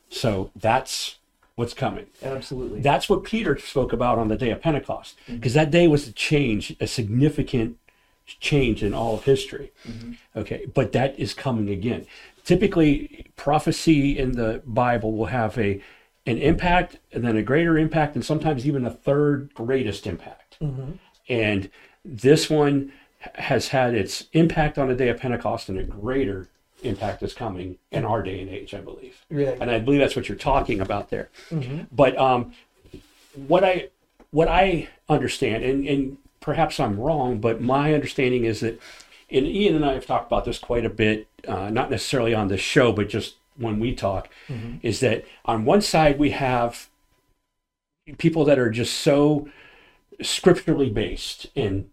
So 0.09 0.51
that's 0.57 1.19
what's 1.57 1.75
coming. 1.75 2.07
Absolutely. 2.23 2.81
That's 2.81 3.09
what 3.09 3.25
Peter 3.25 3.57
spoke 3.59 3.93
about 3.93 4.19
on 4.19 4.29
the 4.29 4.37
day 4.37 4.51
of 4.51 4.61
Pentecost, 4.61 5.17
mm-hmm. 5.23 5.37
because 5.37 5.55
that 5.55 5.71
day 5.71 5.87
was 5.87 6.09
a 6.09 6.13
change, 6.13 6.77
a 6.81 6.87
significant 6.87 7.79
change 8.27 8.83
in 8.83 8.95
all 8.95 9.15
of 9.15 9.25
history. 9.25 9.73
Mm-hmm. 9.87 10.13
Okay, 10.37 10.67
but 10.73 10.93
that 10.93 11.19
is 11.19 11.35
coming 11.35 11.69
again. 11.69 12.07
Typically, 12.45 13.27
prophecy 13.37 14.19
in 14.19 14.33
the 14.33 14.63
Bible 14.67 15.13
will 15.13 15.27
have 15.27 15.57
a 15.59 15.83
an 16.27 16.39
impact, 16.39 16.99
and 17.13 17.23
then 17.23 17.37
a 17.37 17.43
greater 17.43 17.77
impact, 17.77 18.15
and 18.15 18.25
sometimes 18.25 18.67
even 18.67 18.87
a 18.87 18.91
third 18.91 19.53
greatest 19.53 20.07
impact. 20.07 20.57
Mm-hmm. 20.59 20.93
And 21.29 21.71
this 22.03 22.49
one 22.49 22.93
has 23.35 23.69
had 23.69 23.95
its 23.95 24.25
impact 24.33 24.79
on 24.79 24.89
the 24.89 24.95
day 24.95 25.09
of 25.09 25.19
Pentecost, 25.19 25.69
and 25.69 25.79
a 25.79 25.85
greater 25.85 26.49
impact 26.85 27.23
is 27.23 27.35
coming 27.35 27.79
in 27.91 28.05
our 28.05 28.23
day 28.23 28.41
and 28.41 28.51
age, 28.51 28.75
I 28.75 28.81
believe. 28.81 29.25
And 29.61 29.71
I 29.71 29.79
believe 29.79 30.01
that's 30.01 30.17
what 30.17 30.29
you're 30.29 30.39
talking 30.39 30.81
about 30.81 31.11
there. 31.11 31.31
But 31.93 32.17
um, 32.19 32.53
what 33.35 33.65
I 33.65 33.89
what 34.31 34.49
I 34.49 34.89
understand, 35.09 35.63
and, 35.65 35.87
and 35.87 36.19
perhaps 36.41 36.81
I'm 36.81 36.99
wrong, 36.99 37.39
but 37.39 37.61
my 37.61 37.95
understanding 37.95 38.45
is 38.45 38.61
that, 38.61 38.81
and 39.31 39.47
Ian 39.47 39.77
and 39.77 39.85
I 39.85 39.95
have 39.95 40.07
talked 40.07 40.27
about 40.27 40.45
this 40.45 40.59
quite 40.59 40.85
a 40.85 40.91
bit, 40.91 41.29
uh, 41.47 41.71
not 41.71 41.91
necessarily 41.91 42.35
on 42.35 42.49
this 42.49 42.61
show, 42.61 42.93
but 42.93 43.09
just 43.09 43.37
when 43.57 43.79
we 43.79 43.95
talk, 43.95 44.29
is 44.83 45.01
that 45.01 45.25
on 45.45 45.65
one 45.65 45.81
side 45.81 46.19
we 46.19 46.31
have 46.31 46.89
people 48.19 48.45
that 48.45 48.59
are 48.59 48.71
just 48.71 48.95
so 48.95 49.49
scripturally 50.21 50.91
based 50.91 51.47
and 51.57 51.89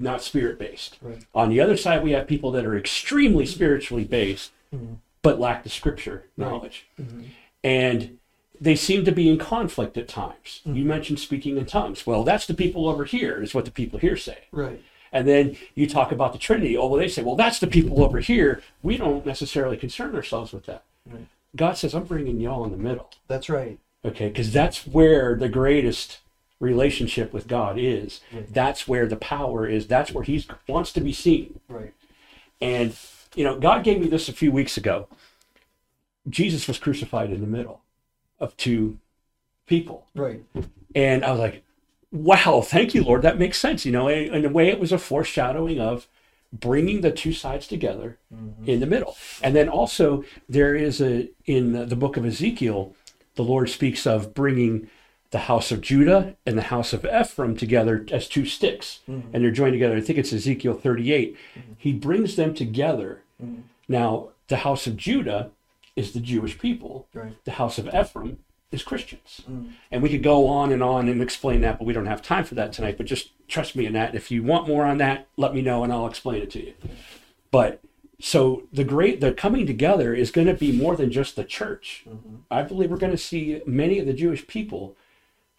not 0.00 0.22
spirit 0.22 0.58
based. 0.58 0.98
Right. 1.00 1.24
On 1.34 1.48
the 1.48 1.60
other 1.60 1.76
side, 1.76 2.02
we 2.02 2.12
have 2.12 2.26
people 2.26 2.50
that 2.52 2.64
are 2.64 2.76
extremely 2.76 3.46
spiritually 3.46 4.04
based, 4.04 4.50
mm-hmm. 4.74 4.94
but 5.22 5.38
lack 5.38 5.62
the 5.62 5.68
scripture 5.68 6.24
knowledge. 6.36 6.86
Mm-hmm. 7.00 7.22
And 7.62 8.18
they 8.60 8.76
seem 8.76 9.04
to 9.04 9.12
be 9.12 9.28
in 9.28 9.38
conflict 9.38 9.96
at 9.96 10.08
times. 10.08 10.60
Mm-hmm. 10.66 10.76
You 10.76 10.84
mentioned 10.84 11.18
speaking 11.20 11.56
in 11.56 11.66
tongues. 11.66 12.06
Well, 12.06 12.24
that's 12.24 12.46
the 12.46 12.54
people 12.54 12.88
over 12.88 13.04
here, 13.04 13.42
is 13.42 13.54
what 13.54 13.64
the 13.64 13.70
people 13.70 13.98
here 13.98 14.16
say. 14.16 14.38
Right. 14.52 14.82
And 15.12 15.26
then 15.26 15.56
you 15.74 15.88
talk 15.88 16.12
about 16.12 16.32
the 16.32 16.38
Trinity. 16.38 16.76
Oh, 16.76 16.86
well, 16.86 17.00
they 17.00 17.08
say, 17.08 17.22
well, 17.22 17.36
that's 17.36 17.58
the 17.58 17.66
people 17.66 18.02
over 18.02 18.20
here. 18.20 18.62
We 18.82 18.96
don't 18.96 19.26
necessarily 19.26 19.76
concern 19.76 20.14
ourselves 20.14 20.52
with 20.52 20.66
that. 20.66 20.84
Right. 21.10 21.26
God 21.56 21.76
says, 21.76 21.94
I'm 21.94 22.04
bringing 22.04 22.40
y'all 22.40 22.64
in 22.64 22.70
the 22.70 22.76
middle. 22.76 23.10
That's 23.26 23.48
right. 23.48 23.78
Okay, 24.04 24.28
because 24.28 24.52
that's 24.52 24.86
where 24.86 25.34
the 25.34 25.48
greatest 25.48 26.20
relationship 26.60 27.32
with 27.32 27.48
God 27.48 27.76
is. 27.78 28.20
Right. 28.32 28.52
That's 28.52 28.86
where 28.86 29.06
the 29.06 29.16
power 29.16 29.66
is. 29.66 29.86
That's 29.86 30.12
where 30.12 30.24
He 30.24 30.44
wants 30.68 30.92
to 30.92 31.00
be 31.00 31.12
seen. 31.12 31.58
Right. 31.68 31.92
And, 32.60 32.96
you 33.34 33.42
know, 33.42 33.58
God 33.58 33.82
gave 33.82 34.00
me 34.00 34.06
this 34.06 34.28
a 34.28 34.32
few 34.32 34.52
weeks 34.52 34.76
ago. 34.76 35.08
Jesus 36.28 36.68
was 36.68 36.78
crucified 36.78 37.30
in 37.30 37.40
the 37.40 37.46
middle 37.46 37.80
of 38.38 38.56
two 38.56 38.98
people. 39.66 40.06
Right. 40.14 40.42
And 40.94 41.24
I 41.24 41.30
was 41.30 41.40
like, 41.40 41.64
wow, 42.12 42.60
thank 42.60 42.94
you, 42.94 43.02
Lord. 43.02 43.22
That 43.22 43.38
makes 43.38 43.58
sense. 43.58 43.86
You 43.86 43.92
know, 43.92 44.08
in 44.08 44.34
in 44.34 44.44
a 44.44 44.50
way, 44.50 44.68
it 44.68 44.78
was 44.78 44.92
a 44.92 44.98
foreshadowing 44.98 45.80
of 45.80 46.06
bringing 46.52 47.00
the 47.00 47.12
two 47.12 47.32
sides 47.32 47.66
together 47.66 48.18
mm-hmm. 48.34 48.68
in 48.68 48.80
the 48.80 48.86
middle. 48.86 49.16
And 49.42 49.54
then 49.54 49.68
also, 49.68 50.24
there 50.48 50.74
is 50.74 51.00
a, 51.00 51.30
in 51.46 51.88
the 51.88 51.96
book 51.96 52.16
of 52.16 52.26
Ezekiel, 52.26 52.94
the 53.36 53.44
Lord 53.44 53.70
speaks 53.70 54.06
of 54.06 54.34
bringing 54.34 54.90
the 55.30 55.40
house 55.40 55.70
of 55.70 55.80
Judah 55.80 56.36
and 56.44 56.58
the 56.58 56.62
house 56.62 56.92
of 56.92 57.04
Ephraim 57.04 57.56
together 57.56 58.04
as 58.10 58.28
two 58.28 58.44
sticks, 58.44 59.00
mm-hmm. 59.08 59.34
and 59.34 59.44
they're 59.44 59.50
joined 59.50 59.74
together. 59.74 59.96
I 59.96 60.00
think 60.00 60.18
it's 60.18 60.32
Ezekiel 60.32 60.74
38. 60.74 61.34
Mm-hmm. 61.34 61.72
He 61.78 61.92
brings 61.92 62.36
them 62.36 62.54
together. 62.54 63.22
Mm-hmm. 63.42 63.62
Now, 63.88 64.30
the 64.48 64.58
house 64.58 64.86
of 64.86 64.96
Judah 64.96 65.50
is 65.94 66.12
the 66.12 66.20
Jewish 66.20 66.58
people, 66.58 67.06
Right. 67.14 67.36
the 67.44 67.52
house 67.52 67.78
of 67.78 67.88
Ephraim 67.88 68.38
is 68.72 68.82
Christians. 68.82 69.42
And 69.90 70.02
we 70.02 70.08
could 70.08 70.22
go 70.22 70.46
on 70.46 70.72
and 70.72 70.82
on 70.82 71.08
and 71.08 71.20
explain 71.20 71.60
that, 71.62 71.78
but 71.78 71.84
we 71.84 71.92
don't 71.92 72.06
have 72.06 72.22
time 72.22 72.44
for 72.44 72.54
that 72.54 72.72
tonight. 72.72 72.96
But 72.96 73.06
just 73.06 73.30
trust 73.48 73.74
me 73.74 73.84
in 73.84 73.92
that. 73.94 74.14
If 74.14 74.30
you 74.30 74.44
want 74.44 74.68
more 74.68 74.84
on 74.84 74.98
that, 74.98 75.26
let 75.36 75.54
me 75.54 75.60
know 75.60 75.82
and 75.82 75.92
I'll 75.92 76.06
explain 76.06 76.42
it 76.42 76.50
to 76.52 76.64
you. 76.64 76.74
But 77.50 77.80
so 78.20 78.62
the 78.72 78.84
great 78.84 79.20
the 79.20 79.32
coming 79.32 79.66
together 79.66 80.14
is 80.14 80.30
going 80.30 80.46
to 80.46 80.54
be 80.54 80.70
more 80.70 80.94
than 80.94 81.10
just 81.10 81.34
the 81.34 81.44
church. 81.44 82.04
I 82.50 82.62
believe 82.62 82.90
we're 82.90 82.96
going 82.96 83.10
to 83.10 83.18
see 83.18 83.60
many 83.66 83.98
of 83.98 84.06
the 84.06 84.12
Jewish 84.12 84.46
people 84.46 84.96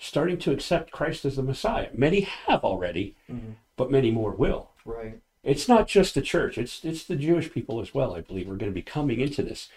starting 0.02 0.38
to 0.40 0.52
accept 0.52 0.92
Christ 0.92 1.24
as 1.26 1.36
the 1.36 1.44
Messiah. 1.44 1.90
Many 1.94 2.22
have 2.22 2.64
already, 2.64 3.16
mm-hmm. 3.32 3.52
but 3.78 3.92
many 3.92 4.10
more 4.10 4.32
will. 4.32 4.72
Right. 4.84 5.20
It's 5.44 5.70
not 5.70 5.88
just 5.88 6.16
the 6.16 6.22
church; 6.22 6.58
it's 6.58 6.84
it's 6.84 7.04
the 7.04 7.16
Jewish 7.16 7.52
people 7.52 7.80
as 7.80 7.94
well. 7.94 8.16
I 8.16 8.22
believe 8.22 8.48
we 8.48 8.54
are 8.54 8.58
going 8.58 8.72
to 8.72 8.76
be 8.76 8.82
coming 8.82 9.22
into 9.22 9.42
this, 9.44 9.70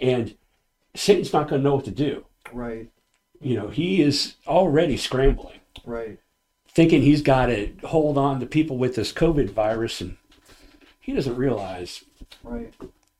and 0.00 0.36
Satan's 0.94 1.32
not 1.32 1.48
going 1.48 1.62
to 1.62 1.64
know 1.68 1.76
what 1.76 1.86
to 1.86 1.90
do. 1.90 2.26
Right. 2.52 2.90
You 3.40 3.56
know, 3.56 3.68
he 3.68 4.00
is 4.02 4.36
already 4.46 4.96
scrambling, 4.96 5.58
Right. 5.84 6.18
thinking 6.68 7.02
he's 7.02 7.22
got 7.22 7.46
to 7.46 7.72
hold 7.82 8.16
on 8.16 8.38
to 8.38 8.46
people 8.46 8.78
with 8.78 8.94
this 8.94 9.12
COVID 9.12 9.50
virus, 9.50 10.00
and 10.00 10.16
he 11.00 11.12
doesn't 11.12 11.36
realize 11.36 12.04
Right. 12.44 12.72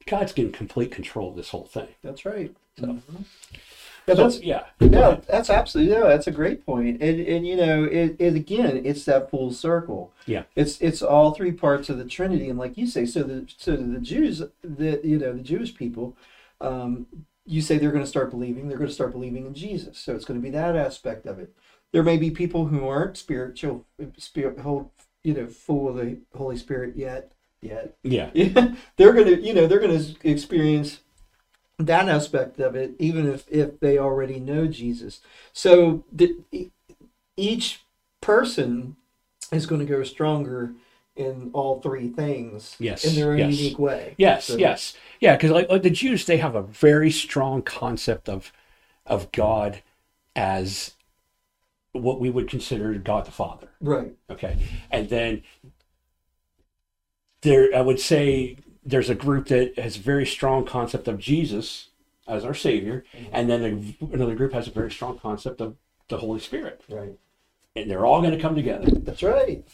God's 0.07 0.33
getting 0.33 0.53
complete 0.53 0.91
control 0.91 1.31
of 1.31 1.37
this 1.37 1.51
whole 1.51 1.67
thing. 1.67 1.89
That's 2.03 2.25
right. 2.25 2.55
So, 2.79 2.87
mm-hmm. 2.87 3.23
Mhm. 4.07 4.09
Yeah, 4.09 4.15
so, 4.15 4.23
that's 4.23 4.41
yeah, 4.41 4.65
yeah, 4.81 5.21
that's 5.29 5.51
absolutely 5.51 5.95
yeah, 5.95 6.09
that's 6.09 6.27
a 6.27 6.33
great 6.33 6.65
point. 6.67 7.03
And 7.03 7.21
and 7.21 7.47
you 7.47 7.57
know, 7.57 7.85
it, 7.85 8.17
it 8.19 8.35
again, 8.35 8.83
it's 8.85 9.05
that 9.05 9.31
full 9.31 9.53
circle. 9.53 10.13
Yeah. 10.27 10.43
It's 10.57 10.81
it's 10.81 11.03
all 11.03 11.33
three 11.33 11.53
parts 11.53 11.89
of 11.89 11.99
the 11.99 12.05
Trinity, 12.05 12.49
and 12.49 12.59
like 12.59 12.77
you 12.77 12.87
say, 12.87 13.07
so 13.07 13.23
the 13.23 13.47
so 13.57 13.77
the 13.77 14.01
Jews, 14.01 14.43
the 14.63 15.01
you 15.05 15.19
know 15.19 15.33
the 15.33 15.43
Jewish 15.43 15.75
people, 15.75 16.17
um, 16.61 17.07
you 17.47 17.61
say 17.61 17.79
they're 17.79 17.93
going 17.93 18.05
to 18.05 18.11
start 18.11 18.31
believing, 18.31 18.69
they're 18.69 18.79
going 18.79 18.89
to 18.89 18.95
start 18.95 19.13
believing 19.13 19.47
in 19.47 19.55
Jesus. 19.55 19.99
So 19.99 20.15
it's 20.15 20.25
going 20.25 20.41
to 20.41 20.45
be 20.45 20.51
that 20.51 20.77
aspect 20.77 21.27
of 21.27 21.39
it. 21.39 21.55
There 21.93 22.03
may 22.03 22.17
be 22.17 22.31
people 22.31 22.67
who 22.67 22.87
aren't 22.87 23.17
spiritual, 23.17 23.85
spirit, 24.17 24.61
whole, 24.61 24.93
you 25.23 25.35
know, 25.35 25.47
full 25.47 25.89
of 25.89 25.97
the 25.97 26.19
Holy 26.35 26.57
Spirit 26.57 26.97
yet, 26.97 27.33
yet. 27.61 27.97
yeah, 28.03 28.31
Yeah, 28.33 28.75
they're 28.97 29.13
gonna, 29.13 29.33
you 29.33 29.53
know, 29.53 29.67
they're 29.67 29.81
gonna 29.81 30.03
experience 30.25 31.01
that 31.87 32.09
aspect 32.09 32.59
of 32.61 32.75
it, 32.77 32.93
even 32.99 33.29
if 33.33 33.45
if 33.49 33.81
they 33.81 33.99
already 33.99 34.39
know 34.41 34.67
Jesus. 34.67 35.21
So 35.53 36.05
the, 36.13 36.37
each 37.37 37.83
person 38.21 38.97
is 39.51 39.67
going 39.67 39.81
to 39.81 39.87
go 39.87 40.03
stronger 40.05 40.73
in 41.15 41.51
all 41.53 41.81
three 41.81 42.09
things 42.09 42.75
Yes, 42.79 43.05
in 43.05 43.15
their 43.15 43.33
own 43.33 43.39
yes. 43.39 43.55
unique 43.59 43.79
way. 43.79 44.15
yes, 44.17 44.47
So- 44.47 44.57
yes, 44.57 44.95
yeah. 45.21 45.37
Because 45.37 45.51
like, 45.51 45.69
like 45.69 45.83
the 45.83 45.91
Jews, 45.91 46.25
they 46.25 46.39
have 46.39 46.55
a 46.55 46.63
very 46.63 47.11
strong 47.11 47.63
concept 47.63 48.29
of 48.29 48.53
of 49.05 49.31
God 49.33 49.83
as 50.35 50.95
what 51.93 52.19
we 52.21 52.31
would 52.31 52.49
consider 52.49 52.95
God 52.95 53.27
the 53.27 53.31
Father. 53.33 53.69
Right. 53.81 54.15
Okay, 54.31 54.57
and 54.91 55.09
then 55.11 55.43
there, 57.43 57.69
I 57.77 57.81
would 57.81 58.01
say 58.01 58.57
there's 58.85 59.11
a 59.11 59.15
group 59.15 59.49
that 59.49 59.79
has 59.79 59.97
a 59.97 60.01
very 60.01 60.27
strong 60.27 60.65
concept 60.65 61.09
of 61.09 61.19
Jesus 61.19 61.89
as 62.27 62.45
our 62.45 62.55
Savior, 62.55 63.05
mm-hmm. 63.15 63.31
and 63.33 63.51
then 63.51 63.97
a, 64.01 64.15
another 64.15 64.35
group 64.35 64.53
has 64.53 64.69
a 64.69 64.71
very 64.71 64.91
strong 64.91 65.19
concept 65.19 65.61
of 65.61 65.77
the 66.09 66.19
Holy 66.19 66.41
Spirit, 66.41 66.83
Right. 66.89 67.13
and 67.75 67.91
they're 67.91 68.07
all 68.07 68.21
going 68.21 68.35
to 68.35 68.41
come 68.41 68.55
together. 68.55 68.89
That's 68.91 69.23
right. 69.23 69.65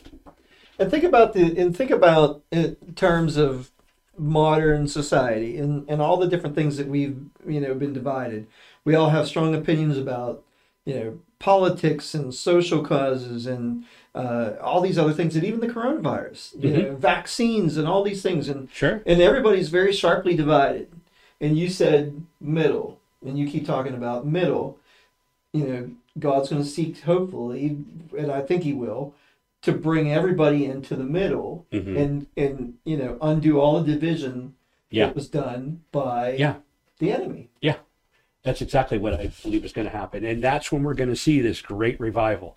And 0.78 0.90
think 0.90 1.04
about 1.04 1.32
the 1.32 1.58
and 1.58 1.76
think 1.76 1.90
about 1.90 2.42
in 2.52 2.76
terms 2.94 3.36
of 3.36 3.70
modern 4.16 4.88
society 4.88 5.58
and, 5.58 5.88
and 5.88 6.02
all 6.02 6.16
the 6.16 6.26
different 6.26 6.54
things 6.54 6.76
that 6.76 6.88
we've 6.88 7.18
you 7.46 7.60
know 7.60 7.74
been 7.74 7.92
divided. 7.92 8.46
We 8.84 8.94
all 8.94 9.10
have 9.10 9.26
strong 9.26 9.54
opinions 9.54 9.98
about 9.98 10.44
you 10.84 10.94
know 10.94 11.18
politics 11.38 12.14
and 12.14 12.32
social 12.34 12.84
causes 12.84 13.46
and 13.46 13.84
uh, 14.18 14.56
all 14.60 14.80
these 14.80 14.98
other 14.98 15.12
things, 15.12 15.36
and 15.36 15.44
even 15.44 15.60
the 15.60 15.68
coronavirus, 15.68 16.62
you 16.62 16.70
know, 16.70 16.96
vaccines 16.96 17.76
and 17.76 17.86
all 17.86 18.02
these 18.02 18.20
things, 18.22 18.48
and 18.48 18.68
Sure. 18.72 19.00
and 19.06 19.20
everybody's 19.22 19.68
very 19.68 19.92
sharply 19.92 20.34
divided. 20.34 20.88
And 21.40 21.56
you 21.56 21.68
said 21.68 22.22
middle, 22.40 22.98
and 23.24 23.38
you 23.38 23.48
keep 23.48 23.64
talking 23.64 23.94
about 23.94 24.26
middle. 24.26 24.78
You 25.52 25.66
know, 25.66 25.90
God's 26.18 26.48
going 26.50 26.62
to 26.62 26.68
seek, 26.68 27.00
hopefully, 27.02 27.76
and 28.18 28.30
I 28.30 28.40
think 28.40 28.64
He 28.64 28.72
will, 28.72 29.14
to 29.62 29.72
bring 29.72 30.10
everybody 30.12 30.64
into 30.64 30.96
the 30.96 31.04
middle 31.04 31.64
Mhm. 31.72 31.96
and 31.96 32.26
and 32.36 32.74
you 32.84 32.96
know 32.96 33.18
undo 33.20 33.60
all 33.60 33.80
the 33.80 33.92
division 33.92 34.54
Yeah. 34.90 35.06
that 35.06 35.14
was 35.14 35.28
done 35.28 35.82
by 35.92 36.32
Yeah. 36.36 36.56
the 36.98 37.12
enemy. 37.12 37.48
Yeah. 37.60 37.76
That's 38.42 38.62
exactly 38.62 38.98
what 38.98 39.14
I 39.14 39.30
believe 39.42 39.64
is 39.64 39.72
going 39.72 39.86
to 39.90 39.96
happen. 39.96 40.24
And 40.24 40.42
that's 40.42 40.70
when 40.72 40.82
we're 40.84 40.94
going 40.94 41.10
to 41.10 41.16
see 41.16 41.40
this 41.40 41.60
great 41.60 41.98
revival 42.00 42.56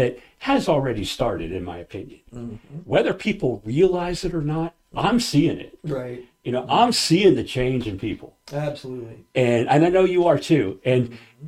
that 0.00 0.18
has 0.38 0.66
already 0.66 1.04
started, 1.04 1.52
in 1.52 1.62
my 1.62 1.76
opinion. 1.76 2.20
Mm-hmm. 2.34 2.78
Whether 2.86 3.12
people 3.12 3.60
realize 3.66 4.24
it 4.24 4.32
or 4.32 4.40
not, 4.40 4.74
I'm 4.96 5.20
seeing 5.20 5.58
it. 5.58 5.78
Right. 5.84 6.24
You 6.42 6.52
know, 6.52 6.64
I'm 6.70 6.92
seeing 6.92 7.34
the 7.34 7.44
change 7.44 7.86
in 7.86 7.98
people. 7.98 8.34
Absolutely. 8.50 9.26
And, 9.34 9.68
and 9.68 9.84
I 9.84 9.90
know 9.90 10.04
you 10.04 10.26
are 10.26 10.38
too. 10.38 10.80
And 10.86 11.10
mm-hmm. 11.10 11.46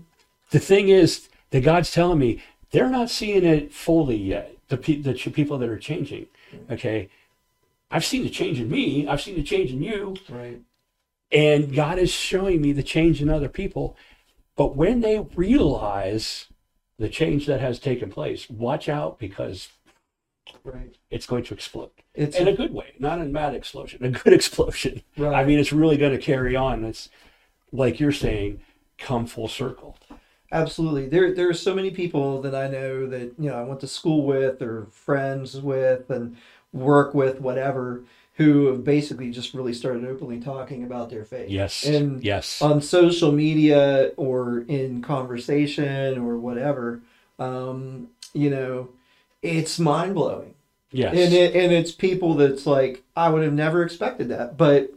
the 0.50 0.58
thing 0.58 0.90
is 0.90 1.30
that 1.48 1.64
God's 1.64 1.90
telling 1.90 2.18
me 2.18 2.42
they're 2.72 2.90
not 2.90 3.08
seeing 3.08 3.42
it 3.42 3.72
fully 3.72 4.16
yet, 4.16 4.54
the, 4.68 4.76
pe- 4.76 5.00
the 5.00 5.14
ch- 5.14 5.32
people 5.32 5.56
that 5.56 5.70
are 5.70 5.78
changing. 5.78 6.26
Mm-hmm. 6.54 6.74
Okay. 6.74 7.08
I've 7.90 8.04
seen 8.04 8.22
the 8.22 8.30
change 8.30 8.60
in 8.60 8.70
me, 8.70 9.08
I've 9.08 9.22
seen 9.22 9.36
the 9.36 9.42
change 9.42 9.70
in 9.70 9.82
you. 9.82 10.14
Right. 10.28 10.60
And 11.30 11.74
God 11.74 11.98
is 11.98 12.10
showing 12.10 12.60
me 12.60 12.72
the 12.72 12.82
change 12.82 13.22
in 13.22 13.30
other 13.30 13.48
people. 13.48 13.96
But 14.56 14.76
when 14.76 15.00
they 15.00 15.18
realize 15.34 16.48
the 17.02 17.08
change 17.08 17.46
that 17.46 17.60
has 17.60 17.80
taken 17.80 18.10
place, 18.10 18.48
watch 18.48 18.88
out 18.88 19.18
because 19.18 19.68
Right. 20.64 20.94
it's 21.10 21.26
going 21.26 21.42
to 21.44 21.54
explode 21.54 21.90
It's 22.14 22.36
in 22.36 22.46
a 22.48 22.52
good 22.52 22.72
way, 22.72 22.94
not 23.00 23.20
a 23.20 23.24
mad 23.24 23.54
explosion, 23.54 24.04
a 24.04 24.10
good 24.10 24.32
explosion. 24.40 25.02
Right. 25.16 25.34
I 25.34 25.44
mean, 25.44 25.58
it's 25.58 25.72
really 25.72 25.96
going 25.96 26.12
to 26.12 26.18
carry 26.22 26.54
on. 26.54 26.84
It's 26.84 27.10
like 27.72 27.98
you're 27.98 28.12
saying, 28.12 28.60
come 28.98 29.26
full 29.26 29.48
circle. 29.48 29.96
Absolutely. 30.52 31.08
There 31.08 31.34
there 31.34 31.48
are 31.48 31.54
so 31.54 31.74
many 31.74 31.90
people 31.90 32.40
that 32.42 32.54
I 32.54 32.68
know 32.68 33.06
that, 33.08 33.32
you 33.38 33.50
know, 33.50 33.54
I 33.56 33.62
went 33.62 33.80
to 33.80 33.88
school 33.88 34.24
with 34.24 34.62
or 34.62 34.86
friends 34.92 35.60
with 35.60 36.08
and 36.10 36.36
work 36.72 37.14
with, 37.14 37.40
whatever, 37.40 38.04
who 38.36 38.66
have 38.66 38.82
basically 38.82 39.30
just 39.30 39.52
really 39.52 39.74
started 39.74 40.04
openly 40.04 40.40
talking 40.40 40.84
about 40.84 41.10
their 41.10 41.24
faith. 41.24 41.50
Yes. 41.50 41.84
And 41.84 42.22
yes. 42.22 42.62
on 42.62 42.80
social 42.80 43.30
media 43.30 44.12
or 44.16 44.60
in 44.68 45.02
conversation 45.02 46.18
or 46.18 46.38
whatever, 46.38 47.02
um, 47.38 48.08
you 48.32 48.48
know, 48.48 48.88
it's 49.42 49.78
mind 49.78 50.14
blowing. 50.14 50.54
yes. 50.90 51.14
And 51.14 51.34
it, 51.34 51.54
and 51.54 51.72
it's 51.72 51.92
people 51.92 52.34
that's 52.34 52.66
like 52.66 53.02
I 53.16 53.28
would 53.28 53.42
have 53.42 53.52
never 53.52 53.82
expected 53.82 54.28
that, 54.28 54.56
but 54.56 54.92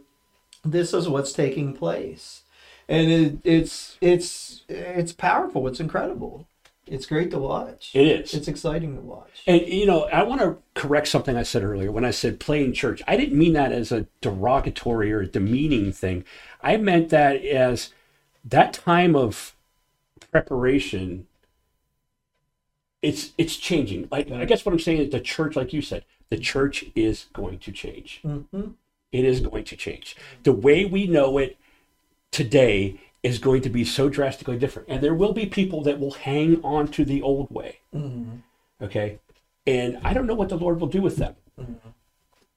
this 0.64 0.94
is 0.94 1.08
what's 1.08 1.32
taking 1.32 1.72
place, 1.74 2.42
and 2.88 3.10
it, 3.10 3.38
it's 3.44 3.96
it's 4.00 4.62
it's 4.68 5.12
powerful. 5.12 5.66
It's 5.68 5.80
incredible. 5.80 6.46
It's 6.86 7.06
great 7.06 7.30
to 7.32 7.38
watch. 7.38 7.90
it 7.94 8.06
is. 8.06 8.32
It's 8.34 8.48
exciting 8.48 8.94
to 8.94 9.00
watch. 9.00 9.42
And 9.46 9.66
you 9.66 9.86
know, 9.86 10.04
I 10.04 10.22
want 10.22 10.40
to 10.40 10.58
correct 10.74 11.08
something 11.08 11.36
I 11.36 11.42
said 11.42 11.64
earlier 11.64 11.90
when 11.90 12.04
I 12.04 12.12
said 12.12 12.38
playing 12.38 12.74
church. 12.74 13.02
I 13.08 13.16
didn't 13.16 13.38
mean 13.38 13.54
that 13.54 13.72
as 13.72 13.90
a 13.90 14.06
derogatory 14.20 15.12
or 15.12 15.24
demeaning 15.24 15.92
thing. 15.92 16.24
I 16.62 16.76
meant 16.76 17.08
that 17.10 17.44
as 17.44 17.92
that 18.44 18.72
time 18.72 19.16
of 19.16 19.56
preparation. 20.30 21.26
It's 23.02 23.32
it's 23.36 23.56
changing. 23.56 24.08
Like 24.10 24.30
I 24.30 24.44
guess 24.44 24.64
what 24.64 24.72
I'm 24.72 24.78
saying 24.80 24.98
is 25.00 25.10
the 25.10 25.20
church, 25.20 25.56
like 25.56 25.72
you 25.72 25.82
said, 25.82 26.04
the 26.30 26.38
church 26.38 26.84
is 26.94 27.26
going 27.32 27.58
to 27.60 27.72
change. 27.72 28.20
hmm 28.22 28.70
It 29.12 29.24
is 29.24 29.40
going 29.40 29.64
to 29.64 29.76
change. 29.76 30.16
The 30.44 30.52
way 30.52 30.84
we 30.84 31.06
know 31.06 31.38
it 31.38 31.56
today 32.30 33.00
is 33.26 33.38
going 33.38 33.62
to 33.62 33.70
be 33.70 33.84
so 33.84 34.08
drastically 34.08 34.58
different, 34.58 34.88
and 34.88 35.02
there 35.02 35.14
will 35.14 35.32
be 35.32 35.46
people 35.46 35.82
that 35.82 35.98
will 35.98 36.12
hang 36.12 36.62
on 36.62 36.88
to 36.88 37.04
the 37.04 37.22
old 37.22 37.50
way. 37.50 37.80
Hmm 37.92 38.36
okay? 38.82 39.18
And 39.66 39.98
i 40.04 40.12
don't 40.12 40.26
know 40.26 40.34
what 40.34 40.48
the 40.48 40.56
lord 40.56 40.80
will 40.80 40.88
do 40.88 41.02
with 41.02 41.16
them. 41.16 41.36
Mm-hmm. 41.60 41.88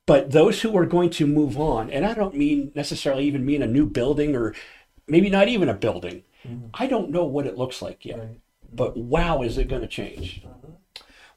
But 0.06 0.32
those 0.32 0.62
who 0.62 0.76
are 0.76 0.86
going 0.86 1.12
to 1.12 1.28
move 1.28 1.60
on 1.60 1.90
and 1.90 2.06
i 2.06 2.14
don't 2.14 2.36
mean 2.36 2.72
necessarily 2.76 3.26
even 3.26 3.46
mean 3.46 3.62
a 3.62 3.68
new 3.68 3.86
building 3.86 4.36
or 4.36 4.56
maybe 5.08 5.30
not 5.30 5.48
even 5.48 5.70
a 5.70 5.74
building. 5.74 6.24
Mm-hmm. 6.48 6.68
I 6.74 6.88
don't 6.88 7.10
know 7.10 7.26
what 7.26 7.48
it 7.48 7.58
looks 7.58 7.82
like 7.82 8.06
yet. 8.06 8.20
Right. 8.20 8.40
but 8.74 8.98
wow 8.98 9.42
is 9.42 9.58
it 9.58 9.68
going 9.68 9.82
to 9.82 9.88
change 9.88 10.42
mm-hmm. 10.42 10.74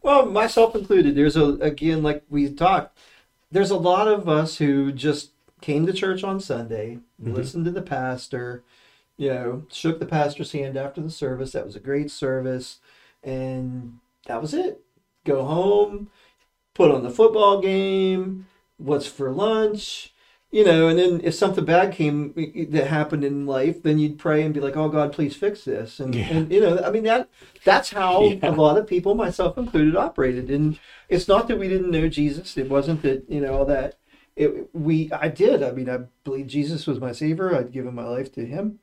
Well, 0.05 0.27
myself 0.27 0.75
included. 0.75 1.15
There's 1.15 1.37
a 1.37 1.45
again, 1.61 2.03
like 2.03 2.25
we 2.29 2.53
talked. 2.53 2.99
There's 3.53 3.71
a 3.71 3.77
lot 3.77 4.09
of 4.09 4.29
us 4.29 4.57
who 4.57 4.91
just 4.91 5.31
came 5.61 5.87
to 5.87 5.93
church 5.93 6.25
on 6.25 6.41
Sunday, 6.41 6.99
listened 7.21 7.67
to 7.67 7.71
the 7.71 7.83
pastor, 7.83 8.65
you 9.23 9.29
know, 9.29 9.63
shook 9.71 10.01
the 10.01 10.05
pastor's 10.07 10.51
hand 10.51 10.77
after 10.77 11.01
the 11.01 11.09
service. 11.09 11.53
That 11.53 11.65
was 11.65 11.77
a 11.77 11.81
great 11.81 12.11
service, 12.11 12.81
and 13.23 13.99
that 14.27 14.43
was 14.43 14.53
it. 14.53 14.81
Go 15.25 15.45
home, 15.45 16.11
put 16.75 16.91
on 16.91 17.05
the 17.05 17.11
football 17.11 17.61
game. 17.61 18.49
What's 18.79 19.07
for 19.07 19.31
lunch? 19.31 20.13
You 20.51 20.65
know, 20.65 20.89
and 20.89 20.99
then 20.99 21.21
if 21.23 21.35
something 21.35 21.65
bad 21.65 21.93
came 21.95 22.35
that 22.71 22.89
happened 22.89 23.23
in 23.23 23.47
life, 23.47 23.81
then 23.85 24.01
you'd 24.01 24.19
pray 24.19 24.43
and 24.43 24.53
be 24.53 24.59
like, 24.59 24.77
"Oh 24.77 24.89
God, 24.89 25.13
please 25.13 25.37
fix 25.37 25.65
this." 25.65 26.01
And, 26.01 26.17
Yeah. 26.17 26.27
and 26.29 26.51
you 26.53 26.61
know, 26.61 26.83
I 26.85 26.91
mean 26.91 27.05
that 27.05 27.29
that's 27.65 27.91
how 27.91 28.23
Yeah. 28.43 28.51
a 28.51 28.51
lot 28.51 28.77
of 28.77 28.89
people, 28.89 29.15
myself 29.15 29.57
included, 29.57 29.95
operated. 29.95 30.51
And 30.51 30.81
it's 31.09 31.29
not 31.29 31.47
that 31.47 31.61
we 31.61 31.69
didn't 31.69 31.93
know 31.93 32.09
Jesus. 32.09 32.57
It 32.59 32.69
wasn't 32.69 33.03
that 33.03 33.25
you 33.29 33.41
know 33.41 33.55
all 33.55 33.67
that. 33.67 33.99
It 34.35 34.69
we 34.75 35.13
I 35.13 35.29
did. 35.29 35.63
I 35.63 35.71
mean, 35.71 35.89
I 35.89 35.99
believe 36.25 36.49
Jesus 36.49 36.89
was 36.89 36.99
my 36.99 37.13
savior. 37.13 37.55
I'd 37.55 37.71
given 37.71 37.95
my 37.95 38.09
life 38.09 38.33
to 38.33 38.45
Him 38.45 38.81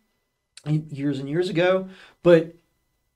years 0.66 1.20
and 1.20 1.30
years 1.30 1.50
ago. 1.50 1.90
But 2.24 2.56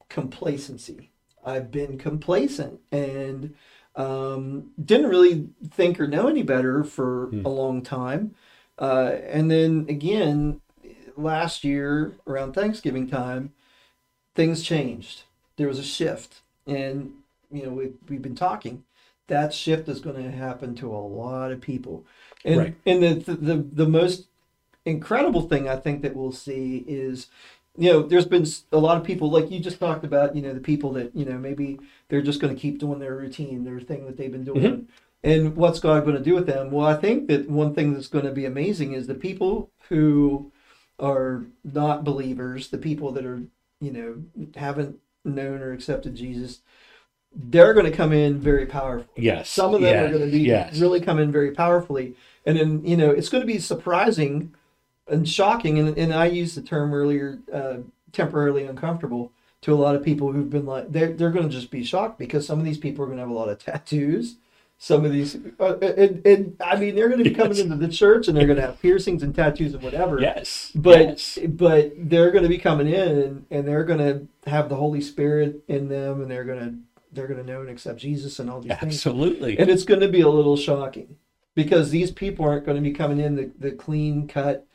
complacency 0.10 1.10
I've 1.46 1.72
been 1.72 1.98
complacent 1.98 2.80
and 2.92 3.54
um, 3.96 4.72
didn't 4.84 5.10
really 5.10 5.50
think 5.70 6.00
or 6.00 6.08
know 6.08 6.28
any 6.28 6.44
better 6.44 6.84
for 6.84 7.30
a 7.46 7.50
long 7.50 7.82
time. 7.82 8.34
Uh, 8.80 9.12
and 9.28 9.52
then 9.52 9.86
again, 9.90 10.62
last 11.16 11.64
year 11.64 12.14
around 12.26 12.54
Thanksgiving 12.54 13.08
time, 13.08 13.54
things 14.36 14.64
changed. 14.64 15.24
There 15.58 15.68
was 15.68 15.80
a 15.80 15.84
shift, 15.84 16.42
and 16.66 17.12
you 17.52 17.64
know 17.64 17.70
we 17.70 17.92
we've 18.10 18.22
been 18.22 18.36
talking. 18.36 18.84
That 19.28 19.54
shift 19.54 19.88
is 19.88 20.00
going 20.02 20.22
to 20.22 20.32
happen 20.32 20.76
to 20.76 20.90
a 20.92 20.98
lot 20.98 21.52
of 21.52 21.62
people, 21.62 22.06
and 22.44 22.60
Right. 22.60 22.76
and 22.86 23.04
the, 23.04 23.14
the 23.14 23.36
the 23.36 23.58
the 23.58 23.88
most 23.88 24.28
incredible 24.86 25.42
thing 25.42 25.68
I 25.70 25.76
think 25.76 26.02
that 26.02 26.16
we'll 26.16 26.32
see 26.32 26.84
is, 26.88 27.28
you 27.78 27.92
know, 27.92 28.04
there's 28.04 28.26
been 28.26 28.46
a 28.72 28.78
lot 28.78 28.98
of 28.98 29.04
people 29.04 29.32
like 29.32 29.50
you 29.50 29.60
just 29.60 29.80
talked 29.80 30.04
about. 30.04 30.36
You 30.36 30.42
know, 30.42 30.54
the 30.54 30.60
people 30.60 30.94
that 30.94 31.16
you 31.16 31.26
know 31.26 31.38
maybe 31.38 31.80
they're 32.10 32.22
just 32.22 32.40
going 32.40 32.54
to 32.54 32.60
keep 32.60 32.80
doing 32.80 33.00
their 33.00 33.16
routine, 33.16 33.64
their 33.64 33.80
thing 33.80 34.06
that 34.06 34.18
they've 34.18 34.32
been 34.32 34.44
doing. 34.44 34.62
Mm-hmm. 34.62 34.84
And 35.26 35.56
what's 35.56 35.80
God 35.80 36.04
going 36.04 36.18
to 36.18 36.24
do 36.24 36.36
with 36.36 36.48
them? 36.48 36.70
Well, 36.70 36.86
I 36.86 36.96
think 36.96 37.28
that 37.28 37.50
one 37.50 37.74
thing 37.74 37.94
that's 37.94 38.08
going 38.08 38.26
to 38.26 38.32
be 38.32 38.46
amazing 38.46 38.92
is 38.92 39.08
the 39.08 39.16
people 39.16 39.72
who 39.88 40.52
are 41.00 41.46
not 41.64 42.04
believers, 42.04 42.70
the 42.70 42.78
people 42.78 43.12
that 43.14 43.26
are, 43.26 43.42
you 43.80 43.92
know, 43.92 44.50
haven't 44.56 45.00
known 45.24 45.62
or 45.62 45.72
accepted 45.72 46.16
Jesus, 46.16 46.60
they're 47.34 47.74
going 47.74 47.86
to 47.90 47.96
come 47.96 48.12
in 48.12 48.38
very 48.38 48.66
powerful. 48.66 49.12
Yes. 49.16 49.50
Some 49.50 49.74
of 49.74 49.82
them 49.82 49.94
Yeah. 49.94 50.04
are 50.04 50.10
going 50.12 50.26
to 50.26 50.32
be 50.32 50.42
Yes. 50.42 50.78
really 50.78 51.00
come 51.00 51.20
in 51.20 51.32
very 51.32 51.52
powerfully. 51.52 52.16
And 52.46 52.58
then, 52.58 52.86
you 52.86 52.98
know, 52.98 53.10
it's 53.10 53.30
going 53.30 53.42
to 53.42 53.48
be 53.48 53.60
surprising 53.60 54.54
and 55.08 55.28
shocking. 55.28 55.80
And, 55.80 55.98
and 55.98 56.14
I 56.14 56.26
used 56.28 56.56
the 56.58 56.62
term 56.62 56.94
earlier, 56.94 57.40
uh, 57.54 57.78
temporarily 58.12 58.64
uncomfortable 58.66 59.32
to 59.62 59.74
a 59.74 59.76
lot 59.76 59.96
of 59.96 60.04
people 60.04 60.32
who've 60.32 60.50
been 60.50 60.66
like, 60.66 60.92
they're, 60.92 61.14
they're 61.14 61.32
going 61.32 61.48
to 61.48 61.54
just 61.54 61.72
be 61.72 61.84
shocked 61.84 62.20
because 62.20 62.46
some 62.46 62.60
of 62.60 62.66
these 62.66 62.78
people 62.78 63.04
are 63.04 63.08
going 63.08 63.18
to 63.18 63.24
have 63.24 63.30
a 63.30 63.34
lot 63.34 63.50
of 63.50 63.58
tattoos. 63.64 64.38
Some 64.80 65.06
of 65.06 65.14
these, 65.14 65.38
uh, 65.62 65.78
and, 65.78 66.26
and 66.28 66.58
I 66.60 66.76
mean, 66.76 66.94
they're 66.96 67.08
going 67.08 67.24
to 67.24 67.30
be 67.30 67.34
coming 67.36 67.54
Yes. 67.56 67.62
into 67.62 67.78
the 67.78 67.88
church 67.88 68.28
and 68.28 68.36
they're 68.36 68.48
going 68.48 68.58
to 68.60 68.66
have 68.66 68.82
piercings 68.82 69.24
and 69.24 69.34
tattoos 69.34 69.74
and 69.74 69.82
whatever 69.82 70.20
Yes. 70.20 70.72
but 70.76 71.00
yes. 71.00 71.40
but 71.48 71.94
they're 71.98 72.32
going 72.32 72.44
to 72.44 72.50
be 72.50 72.58
coming 72.58 72.88
in 72.88 73.18
and, 73.18 73.46
and 73.50 73.66
they're 73.68 73.86
going 73.86 74.00
to 74.00 74.28
have 74.50 74.68
the 74.68 74.76
Holy 74.76 75.00
Spirit 75.00 75.62
in 75.70 75.88
them 75.88 76.22
and 76.22 76.30
they're 76.30 76.44
going 76.44 76.60
to 76.60 76.76
they're 77.14 77.28
going 77.28 77.40
to 77.40 77.50
know 77.50 77.62
and 77.62 77.70
accept 77.70 78.00
Jesus 78.00 78.40
and 78.40 78.50
all 78.50 78.60
these 78.60 78.72
things 78.78 78.96
absolutely. 78.96 79.58
and 79.58 79.70
it's 79.70 79.84
going 79.86 80.02
to 80.02 80.10
be 80.10 80.20
a 80.22 80.28
little 80.28 80.58
shocking 80.58 81.16
because 81.56 81.92
these 81.92 82.12
people 82.12 82.44
aren't 82.44 82.66
going 82.66 82.76
to 82.76 82.82
be 82.84 82.92
coming 82.92 83.20
in 83.20 83.36
the, 83.36 83.52
the 83.60 83.72
clean 83.72 84.28
cut 84.28 84.66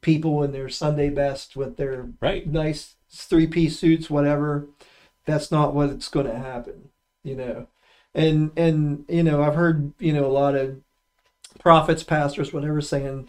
people 0.00 0.42
in 0.42 0.52
their 0.52 0.68
Sunday 0.68 1.10
best 1.10 1.56
with 1.56 1.76
their 1.76 2.08
right. 2.20 2.46
nice 2.46 2.94
three 3.10 3.46
piece 3.46 3.78
suits 3.78 4.10
whatever 4.10 4.66
that's 5.24 5.50
not 5.50 5.74
what's 5.74 6.08
going 6.08 6.26
to 6.26 6.38
happen 6.38 6.88
you 7.24 7.34
know 7.34 7.66
and 8.14 8.50
and 8.56 9.04
you 9.08 9.22
know 9.22 9.42
I've 9.42 9.54
heard 9.54 9.92
you 9.98 10.12
know 10.12 10.24
a 10.26 10.28
lot 10.32 10.54
of 10.54 10.80
prophets 11.58 12.02
pastors 12.02 12.52
whatever 12.52 12.80
saying 12.80 13.28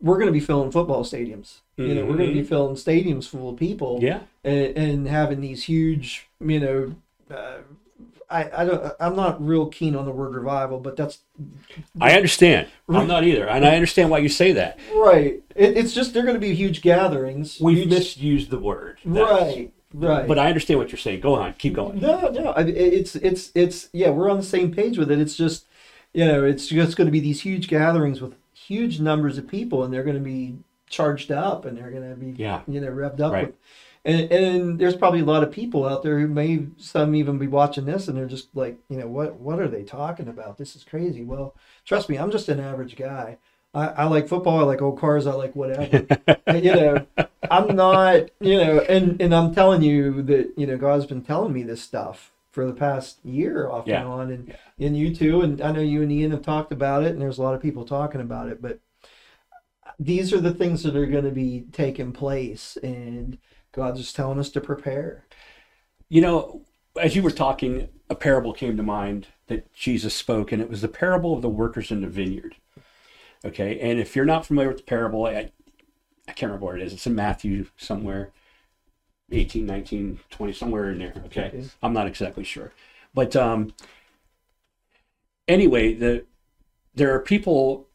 we're 0.00 0.16
going 0.16 0.26
to 0.26 0.32
be 0.32 0.40
filling 0.40 0.72
football 0.72 1.04
stadiums 1.04 1.60
you 1.76 1.94
know 1.94 2.04
we're 2.04 2.16
going 2.16 2.28
to 2.28 2.34
be 2.34 2.42
filling 2.42 2.76
stadiums 2.76 3.28
full 3.28 3.50
of 3.50 3.56
people 3.56 3.98
Yeah. 4.02 4.20
and, 4.44 4.76
and 4.76 5.08
having 5.08 5.40
these 5.40 5.64
huge 5.64 6.28
you 6.40 6.60
know 6.60 6.94
uh, 7.34 7.58
I, 8.32 8.62
I 8.62 8.64
don't 8.64 8.92
I'm 8.98 9.14
not 9.16 9.44
real 9.44 9.66
keen 9.66 9.94
on 9.94 10.04
the 10.04 10.10
word 10.10 10.34
revival 10.34 10.80
but 10.80 10.96
that's 10.96 11.18
I 12.00 12.14
understand. 12.16 12.68
I'm 12.88 13.06
not 13.06 13.24
either, 13.24 13.46
and 13.48 13.64
I 13.64 13.74
understand 13.74 14.10
why 14.10 14.18
you 14.18 14.28
say 14.28 14.52
that. 14.52 14.78
right 14.94 15.42
it, 15.54 15.76
it's 15.76 15.92
just 15.92 16.14
they're 16.14 16.22
going 16.22 16.34
to 16.34 16.40
be 16.40 16.54
huge 16.54 16.82
gatherings 16.82 17.58
We've 17.60 17.78
huge- 17.78 17.90
misused 17.90 18.50
the 18.50 18.58
word. 18.58 18.98
That's- 19.04 19.30
right 19.56 19.72
right 19.94 20.26
But 20.26 20.38
I 20.38 20.48
understand 20.48 20.80
what 20.80 20.90
you're 20.90 20.98
saying. 20.98 21.20
Go 21.20 21.34
on. 21.34 21.52
Keep 21.54 21.74
going. 21.74 22.00
No, 22.00 22.28
no, 22.30 22.52
I, 22.52 22.62
it's 22.62 23.14
it's 23.16 23.52
it's 23.54 23.90
yeah, 23.92 24.08
we're 24.10 24.30
on 24.30 24.38
the 24.38 24.42
same 24.42 24.72
page 24.72 24.96
with 24.98 25.10
it. 25.10 25.20
It's 25.20 25.36
just 25.36 25.66
you 26.14 26.24
know, 26.26 26.44
it's 26.44 26.66
just 26.68 26.96
going 26.96 27.06
to 27.06 27.12
be 27.12 27.20
these 27.20 27.42
huge 27.42 27.68
gatherings 27.68 28.20
with 28.22 28.34
huge 28.54 29.00
numbers 29.00 29.36
of 29.38 29.46
people, 29.48 29.82
and 29.84 29.92
they're 29.92 30.02
going 30.04 30.16
to 30.16 30.22
be 30.22 30.56
charged 30.88 31.30
up, 31.30 31.64
and 31.66 31.76
they're 31.76 31.90
going 31.90 32.08
to 32.08 32.16
be 32.16 32.32
Yeah. 32.42 32.62
you 32.66 32.80
know 32.80 32.88
revved 32.88 33.20
up. 33.20 33.32
Right. 33.32 33.46
With, 33.48 33.56
and 34.04 34.32
and 34.32 34.78
there's 34.78 34.96
probably 34.96 35.20
a 35.20 35.24
lot 35.24 35.42
of 35.42 35.52
people 35.52 35.86
out 35.86 36.02
there 36.02 36.18
who 36.18 36.26
may 36.26 36.66
some 36.76 37.14
even 37.14 37.38
be 37.38 37.46
watching 37.46 37.84
this, 37.84 38.08
and 38.08 38.16
they're 38.16 38.26
just 38.26 38.48
like, 38.54 38.78
you 38.88 38.96
know, 38.98 39.06
what 39.06 39.34
what 39.36 39.60
are 39.60 39.68
they 39.68 39.84
talking 39.84 40.28
about? 40.28 40.58
This 40.58 40.74
is 40.76 40.84
crazy. 40.84 41.22
Well, 41.24 41.54
trust 41.84 42.08
me, 42.08 42.16
I'm 42.16 42.30
just 42.32 42.48
an 42.48 42.60
average 42.60 42.96
guy. 42.96 43.38
I, 43.74 43.86
I 43.88 44.04
like 44.04 44.28
football. 44.28 44.58
I 44.60 44.64
like 44.64 44.82
old 44.82 44.98
cars. 44.98 45.26
I 45.26 45.32
like 45.34 45.54
whatever. 45.56 46.06
You 46.52 46.74
know, 46.74 47.06
I'm 47.50 47.74
not, 47.76 48.28
you 48.40 48.58
know, 48.58 48.80
and 48.80 49.20
and 49.22 49.34
I'm 49.34 49.54
telling 49.54 49.82
you 49.82 50.22
that 50.22 50.52
you 50.56 50.66
know 50.66 50.76
God's 50.76 51.06
been 51.06 51.22
telling 51.22 51.52
me 51.52 51.62
this 51.62 51.80
stuff 51.82 52.30
for 52.50 52.66
the 52.66 52.74
past 52.74 53.24
year 53.24 53.70
off 53.70 53.86
Yeah. 53.86 54.00
and 54.00 54.08
on, 54.08 54.30
and 54.30 54.48
Yeah. 54.48 54.86
and 54.86 54.96
you 54.96 55.14
too, 55.14 55.40
and 55.40 55.60
I 55.62 55.72
know 55.72 55.80
you 55.80 56.02
and 56.02 56.12
Ian 56.12 56.32
have 56.32 56.42
talked 56.42 56.72
about 56.72 57.04
it, 57.04 57.12
and 57.12 57.20
there's 57.22 57.38
a 57.38 57.42
lot 57.42 57.54
of 57.54 57.62
people 57.62 57.84
talking 57.86 58.20
about 58.20 58.48
it, 58.48 58.60
but 58.60 58.80
these 59.98 60.32
are 60.32 60.40
the 60.40 60.54
things 60.54 60.82
that 60.82 60.96
are 60.96 61.06
going 61.06 61.24
to 61.24 61.30
be 61.30 61.64
taking 61.72 62.12
place, 62.12 62.76
and 62.82 63.38
God's 63.72 64.00
just 64.00 64.16
telling 64.16 64.38
us 64.38 64.50
to 64.50 64.60
prepare. 64.60 65.24
You 66.08 66.20
know, 66.20 66.62
as 67.00 67.16
you 67.16 67.22
were 67.22 67.30
talking, 67.30 67.88
a 68.10 68.14
parable 68.14 68.52
came 68.52 68.76
to 68.76 68.82
mind 68.82 69.28
that 69.46 69.72
Jesus 69.72 70.14
spoke, 70.14 70.52
and 70.52 70.60
it 70.60 70.68
was 70.68 70.82
the 70.82 70.88
parable 70.88 71.34
of 71.34 71.42
the 71.42 71.48
workers 71.48 71.90
in 71.90 72.02
the 72.02 72.06
vineyard. 72.06 72.56
Okay, 73.44 73.80
and 73.80 73.98
if 73.98 74.14
you're 74.14 74.24
not 74.24 74.46
familiar 74.46 74.68
with 74.68 74.78
the 74.78 74.84
parable, 74.84 75.26
I, 75.26 75.50
I 76.28 76.32
can't 76.32 76.50
remember 76.50 76.66
where 76.66 76.76
it 76.76 76.82
is. 76.82 76.92
It's 76.92 77.06
in 77.06 77.14
Matthew 77.14 77.66
somewhere, 77.76 78.30
18, 79.32 79.66
19, 79.66 80.20
20, 80.30 80.52
somewhere 80.52 80.90
in 80.90 80.98
there. 80.98 81.14
Okay, 81.26 81.46
Okay. 81.46 81.64
I'm 81.82 81.92
not 81.92 82.06
exactly 82.06 82.44
sure, 82.44 82.72
but 83.14 83.34
um, 83.34 83.72
anyway, 85.48 85.94
the 85.94 86.24
there 86.94 87.12
are 87.14 87.20
people 87.20 87.88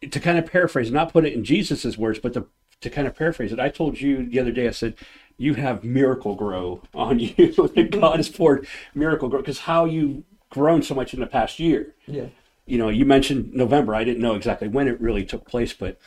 to 0.00 0.20
kind 0.20 0.38
of 0.38 0.46
paraphrase, 0.46 0.90
not 0.90 1.12
put 1.12 1.24
it 1.24 1.32
in 1.32 1.44
Jesus's 1.44 1.98
words, 1.98 2.18
but 2.18 2.32
to 2.34 2.46
to 2.80 2.90
kind 2.90 3.06
of 3.06 3.16
paraphrase 3.16 3.52
it. 3.52 3.60
I 3.60 3.68
told 3.68 4.00
you 4.00 4.26
the 4.28 4.40
other 4.40 4.52
day. 4.52 4.68
I 4.68 4.70
said 4.72 4.94
you 5.36 5.54
have 5.54 5.84
Miracle-Gro 5.84 6.82
on 6.94 7.18
you. 7.18 7.34
that 7.36 7.88
God 7.90 8.00
mm-hmm. 8.00 8.16
has 8.16 8.28
poured 8.28 8.66
Miracle-Gro 8.94 9.40
because 9.40 9.60
how 9.60 9.84
you've 9.84 10.22
grown 10.50 10.82
so 10.82 10.94
much 10.94 11.12
in 11.14 11.20
the 11.20 11.26
past 11.26 11.58
year 11.58 11.94
Yeah, 12.06 12.26
you 12.66 12.78
know, 12.78 12.88
you 12.88 13.04
mentioned 13.04 13.52
November. 13.52 13.94
I 13.94 14.04
didn't 14.04 14.22
know 14.22 14.34
exactly 14.34 14.68
when 14.68 14.88
it 14.88 15.00
really 15.00 15.24
took 15.24 15.46
place, 15.46 15.72
but 15.72 15.98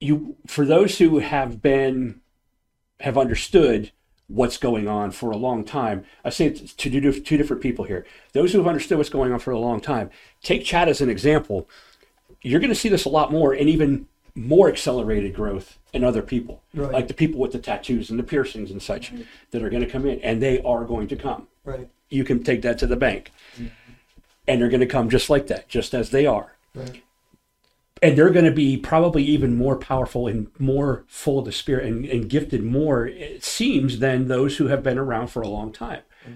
you, 0.00 0.36
for 0.46 0.64
those 0.64 0.98
who 0.98 1.18
have 1.18 1.60
been, 1.60 2.20
have 3.00 3.18
understood 3.18 3.92
what's 4.28 4.56
going 4.56 4.88
on 4.88 5.10
for 5.10 5.30
a 5.30 5.36
long 5.36 5.64
time, 5.64 6.04
I 6.24 6.30
say 6.30 6.46
it 6.46 6.56
to 6.56 6.76
two 6.76 7.20
two 7.20 7.36
different 7.36 7.62
people 7.62 7.84
here. 7.84 8.06
Those 8.32 8.52
who 8.52 8.58
have 8.58 8.66
understood 8.66 8.98
what's 8.98 9.10
going 9.10 9.32
on 9.32 9.38
for 9.38 9.50
a 9.50 9.58
long 9.58 9.80
time, 9.80 10.10
take 10.42 10.64
Chad 10.64 10.88
as 10.88 11.00
an 11.00 11.10
example. 11.10 11.68
You're 12.42 12.60
going 12.60 12.70
to 12.70 12.74
see 12.74 12.88
this 12.88 13.04
a 13.04 13.10
lot 13.10 13.30
more 13.30 13.52
and 13.52 13.68
even 13.68 14.08
more 14.36 14.68
accelerated 14.68 15.34
growth 15.34 15.78
in 15.92 16.04
other 16.04 16.22
people, 16.22 16.62
Right. 16.74 16.92
like 16.92 17.08
the 17.08 17.14
people 17.14 17.40
with 17.40 17.52
the 17.52 17.58
tattoos 17.58 18.10
and 18.10 18.18
the 18.18 18.22
piercings 18.22 18.70
and 18.70 18.82
such 18.82 19.12
that 19.50 19.62
are 19.62 19.70
going 19.70 19.82
to 19.82 19.88
come 19.88 20.04
in, 20.06 20.20
and 20.20 20.42
they 20.42 20.60
are 20.62 20.84
going 20.84 21.08
to 21.08 21.16
come 21.16 21.48
right, 21.64 21.88
you 22.10 22.22
can 22.22 22.44
take 22.44 22.62
that 22.62 22.78
to 22.78 22.86
the 22.86 22.96
bank. 22.96 23.32
Mm-hmm. 23.56 23.68
And 24.48 24.60
they're 24.60 24.68
going 24.68 24.80
to 24.80 24.86
come 24.86 25.08
just 25.10 25.28
like 25.30 25.48
that, 25.48 25.68
just 25.68 25.92
as 25.94 26.10
they 26.10 26.24
are. 26.26 26.52
right, 26.74 27.02
And 28.00 28.16
they're 28.16 28.30
going 28.30 28.44
to 28.44 28.52
be 28.52 28.76
probably 28.76 29.24
even 29.24 29.56
more 29.56 29.76
powerful 29.76 30.28
and 30.28 30.48
more 30.58 31.04
full 31.08 31.40
of 31.40 31.46
the 31.46 31.50
spirit 31.52 31.86
and, 31.86 32.04
and 32.04 32.28
gifted 32.30 32.62
more, 32.62 33.06
it 33.08 33.42
seems, 33.42 33.98
than 33.98 34.28
those 34.28 34.58
who 34.58 34.68
have 34.68 34.84
been 34.84 34.98
around 34.98 35.28
for 35.28 35.42
a 35.42 35.48
long 35.48 35.72
time. 35.72 36.02
Mm. 36.24 36.34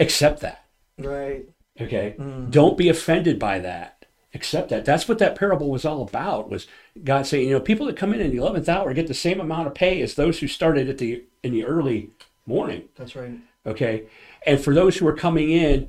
Accept 0.00 0.40
that. 0.40 0.64
right. 0.98 1.44
Okay. 1.80 2.16
Mm. 2.18 2.50
Don't 2.50 2.76
be 2.76 2.88
offended 2.88 3.38
by 3.38 3.58
that. 3.60 4.01
Accept 4.34 4.70
that. 4.70 4.84
That's 4.86 5.06
what 5.08 5.18
that 5.18 5.36
parable 5.36 5.68
was 5.70 5.84
all 5.84 6.02
about. 6.02 6.48
Was 6.48 6.66
God 7.04 7.26
saying, 7.26 7.48
you 7.48 7.54
know, 7.54 7.60
people 7.60 7.84
that 7.86 7.96
come 7.96 8.14
in 8.14 8.20
in 8.20 8.30
the 8.30 8.38
eleventh 8.38 8.68
hour 8.68 8.94
get 8.94 9.06
the 9.06 9.14
same 9.14 9.40
amount 9.40 9.66
of 9.66 9.74
pay 9.74 10.00
as 10.00 10.14
those 10.14 10.38
who 10.38 10.48
started 10.48 10.88
at 10.88 10.98
the 10.98 11.22
in 11.42 11.52
the 11.52 11.64
early 11.64 12.10
morning 12.46 12.88
That's 12.96 13.14
right. 13.14 13.32
okay 13.66 14.04
and 14.46 14.60
for 14.60 14.74
those 14.74 14.96
who 14.96 15.06
are 15.06 15.12
coming 15.14 15.50
in 15.50 15.88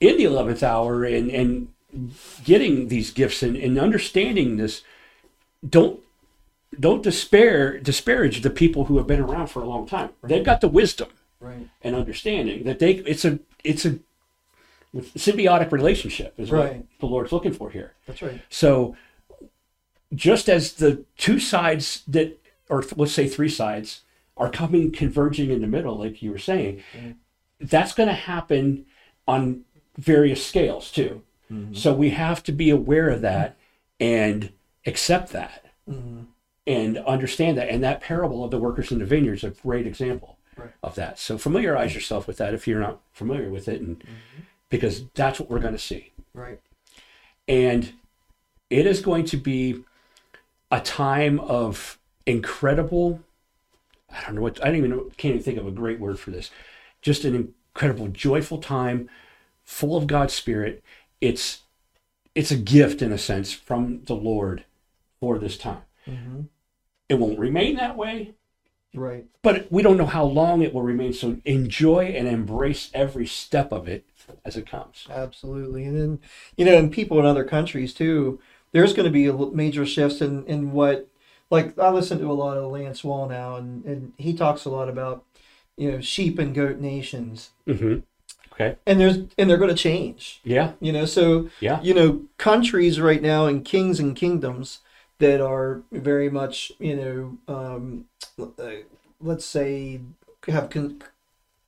in 0.00 0.18
the 0.18 0.24
11th 0.24 0.62
hour 0.62 1.04
and 1.04 1.30
and 1.30 1.68
getting 2.44 2.88
these 2.88 3.10
gifts 3.10 3.42
and, 3.42 3.56
and 3.56 3.78
understanding 3.78 4.56
this 4.58 4.82
don't 5.66 6.00
don't 6.78 7.02
despair 7.02 7.78
disparage 7.78 8.42
the 8.42 8.50
people 8.50 8.84
who 8.86 8.98
have 8.98 9.06
been 9.06 9.20
around 9.20 9.46
for 9.46 9.62
a 9.62 9.66
long 9.66 9.86
time 9.86 10.10
they've 10.22 10.44
got 10.44 10.60
the 10.60 10.68
wisdom 10.68 11.08
Right. 11.40 11.68
and 11.82 11.94
understanding 11.96 12.64
that 12.64 12.78
they 12.78 12.92
it's 12.96 13.24
a 13.24 13.38
it's 13.64 13.86
a 13.86 13.98
symbiotic 15.00 15.72
relationship 15.72 16.34
is 16.38 16.50
what 16.50 16.76
the 17.00 17.06
lord's 17.06 17.32
looking 17.32 17.52
for 17.52 17.70
here 17.70 17.94
That's 18.06 18.22
right. 18.22 18.40
so 18.48 18.96
just 20.14 20.48
as 20.48 20.74
the 20.74 21.04
two 21.16 21.38
sides 21.38 22.02
that, 22.08 22.38
or 22.68 22.84
let's 22.96 23.12
say 23.12 23.28
three 23.28 23.48
sides, 23.48 24.02
are 24.36 24.50
coming 24.50 24.92
converging 24.92 25.50
in 25.50 25.60
the 25.60 25.66
middle, 25.66 25.98
like 25.98 26.22
you 26.22 26.30
were 26.30 26.38
saying, 26.38 26.82
mm-hmm. 26.96 27.12
that's 27.60 27.94
going 27.94 28.08
to 28.08 28.14
happen 28.14 28.84
on 29.26 29.62
various 29.96 30.44
scales 30.44 30.90
too. 30.92 31.22
Mm-hmm. 31.50 31.74
So 31.74 31.94
we 31.94 32.10
have 32.10 32.42
to 32.44 32.52
be 32.52 32.70
aware 32.70 33.08
of 33.08 33.22
that 33.22 33.56
and 33.98 34.52
accept 34.84 35.32
that 35.32 35.64
mm-hmm. 35.88 36.24
and 36.66 36.98
understand 36.98 37.56
that. 37.58 37.68
And 37.68 37.82
that 37.82 38.00
parable 38.00 38.44
of 38.44 38.50
the 38.50 38.58
workers 38.58 38.92
in 38.92 38.98
the 38.98 39.06
vineyard 39.06 39.34
is 39.34 39.44
a 39.44 39.50
great 39.50 39.86
example. 39.86 40.34
Right. 40.58 40.70
of 40.82 40.94
that. 40.94 41.18
So 41.18 41.36
familiarize 41.36 41.94
yourself 41.94 42.26
with 42.26 42.38
that 42.38 42.54
if 42.54 42.66
you're 42.66 42.80
not 42.80 43.00
familiar 43.12 43.50
with 43.50 43.68
it, 43.68 43.82
and 43.82 44.02
because 44.68 45.04
that's 45.14 45.38
what 45.38 45.50
we're 45.50 45.60
going 45.60 45.74
to 45.74 45.78
see. 45.78 46.12
Right. 46.34 46.60
And 47.48 47.92
it 48.70 48.86
is 48.86 49.00
going 49.00 49.24
to 49.26 49.36
be 49.36 49.84
a 50.70 50.80
time 50.80 51.38
of 51.40 51.98
incredible, 52.26 53.20
I 54.10 54.24
don't 54.26 54.34
know 54.34 54.42
what, 54.42 54.62
I 54.62 54.66
don't 54.66 54.76
even 54.76 54.90
know, 54.90 55.10
can't 55.16 55.34
even 55.34 55.42
think 55.42 55.58
of 55.58 55.66
a 55.66 55.70
great 55.70 56.00
word 56.00 56.18
for 56.18 56.30
this. 56.30 56.50
Just 57.00 57.24
an 57.24 57.54
incredible, 57.74 58.08
joyful 58.08 58.58
time, 58.58 59.08
full 59.62 59.96
of 59.96 60.06
God's 60.06 60.34
Spirit. 60.34 60.82
It's, 61.20 61.62
it's 62.34 62.50
a 62.50 62.56
gift 62.56 63.00
in 63.00 63.12
a 63.12 63.18
sense 63.18 63.52
from 63.52 64.02
the 64.04 64.14
Lord 64.14 64.64
for 65.20 65.38
this 65.38 65.56
time. 65.56 65.82
Mm-hmm. 66.06 66.42
It 67.08 67.14
won't 67.14 67.38
remain 67.38 67.76
that 67.76 67.96
way, 67.96 68.34
Right. 68.96 69.26
but 69.42 69.70
we 69.70 69.82
don't 69.82 69.96
know 69.96 70.06
how 70.06 70.24
long 70.24 70.62
it 70.62 70.72
will 70.74 70.82
remain. 70.82 71.12
So 71.12 71.36
enjoy 71.44 72.06
and 72.06 72.26
embrace 72.26 72.90
every 72.94 73.26
step 73.26 73.70
of 73.72 73.86
it 73.86 74.04
as 74.44 74.56
it 74.56 74.68
comes. 74.68 75.06
Absolutely. 75.10 75.84
And 75.84 75.96
then, 76.00 76.18
you 76.56 76.64
know, 76.64 76.76
and 76.76 76.90
people 76.90 77.18
in 77.20 77.26
other 77.26 77.44
countries 77.44 77.94
too, 77.94 78.40
there's 78.72 78.92
going 78.92 79.04
to 79.04 79.10
be 79.12 79.30
major 79.54 79.86
shifts 79.86 80.20
in, 80.20 80.44
in 80.46 80.72
what, 80.72 81.08
like, 81.50 81.78
I 81.78 81.90
listen 81.90 82.18
to 82.18 82.30
a 82.30 82.32
lot 82.34 82.56
of 82.56 82.72
Lance 82.72 83.02
Wallnau, 83.02 83.56
and, 83.58 83.84
and 83.84 84.12
he 84.18 84.34
talks 84.34 84.64
a 84.64 84.70
lot 84.70 84.88
about, 84.88 85.24
you 85.76 85.92
know, 85.92 86.00
sheep 86.00 86.38
and 86.40 86.54
goat 86.54 86.78
nations. 86.78 87.50
hmm 87.66 87.98
Okay. 88.52 88.76
And 88.86 88.98
there's, 88.98 89.18
and 89.36 89.50
they're 89.50 89.58
going 89.58 89.70
to 89.74 89.76
change, 89.76 90.40
Yeah. 90.42 90.72
you 90.80 90.90
know, 90.90 91.04
so, 91.04 91.50
Yeah. 91.60 91.80
you 91.82 91.92
know, 91.94 92.22
countries 92.38 92.98
right 92.98 93.20
now 93.22 93.46
and 93.46 93.64
kings 93.64 94.00
and 94.00 94.16
kingdoms 94.16 94.80
that 95.18 95.40
are 95.40 95.82
very 95.92 96.28
much, 96.30 96.72
you 96.78 96.96
know, 96.96 97.54
um, 97.54 98.06
uh, 98.38 98.70
let's 99.20 99.44
say 99.44 100.00
have 100.46 100.70
con- 100.70 101.02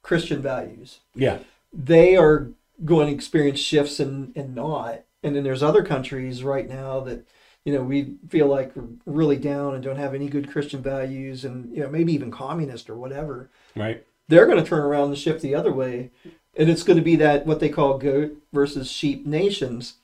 Christian 0.03 0.41
values 0.41 1.01
Yeah. 1.15 1.39
they 1.73 2.17
are 2.17 2.49
going 2.85 3.09
to 3.09 3.15
experience 3.15 3.59
shifts 3.59 3.99
and, 4.01 4.33
and 4.37 4.55
not. 4.55 5.01
And 5.23 5.35
then 5.35 5.43
there's 5.45 5.63
other 5.63 5.83
countries 5.83 6.45
right 6.45 6.69
now 6.69 7.01
that, 7.01 7.27
you 7.65 7.73
know, 7.73 7.83
we 7.83 8.15
feel 8.29 8.47
like 8.47 8.75
we're 8.77 8.85
really 9.05 9.37
down 9.37 9.75
and 9.75 9.83
don't 9.83 9.97
have 9.97 10.15
any 10.15 10.29
good 10.29 10.51
Christian 10.51 10.81
values 10.81 11.45
and, 11.45 11.75
you 11.75 11.83
know, 11.83 11.91
maybe 11.91 12.13
even 12.13 12.31
communist 12.31 12.89
or 12.89 12.95
whatever. 12.95 13.51
Right. 13.75 14.05
They're 14.29 14.47
going 14.47 14.63
to 14.63 14.69
turn 14.69 14.85
around 14.85 15.09
and 15.09 15.19
shift 15.19 15.43
the 15.43 15.55
other 15.55 15.73
way. 15.73 16.11
And 16.57 16.71
it's 16.71 16.83
going 16.83 16.99
to 16.99 17.05
be 17.05 17.17
that 17.17 17.47
what 17.47 17.61
they 17.61 17.69
call 17.69 17.99
goat 17.99 18.37
versus 18.53 18.91
sheep 18.91 19.27
nations. 19.27 19.95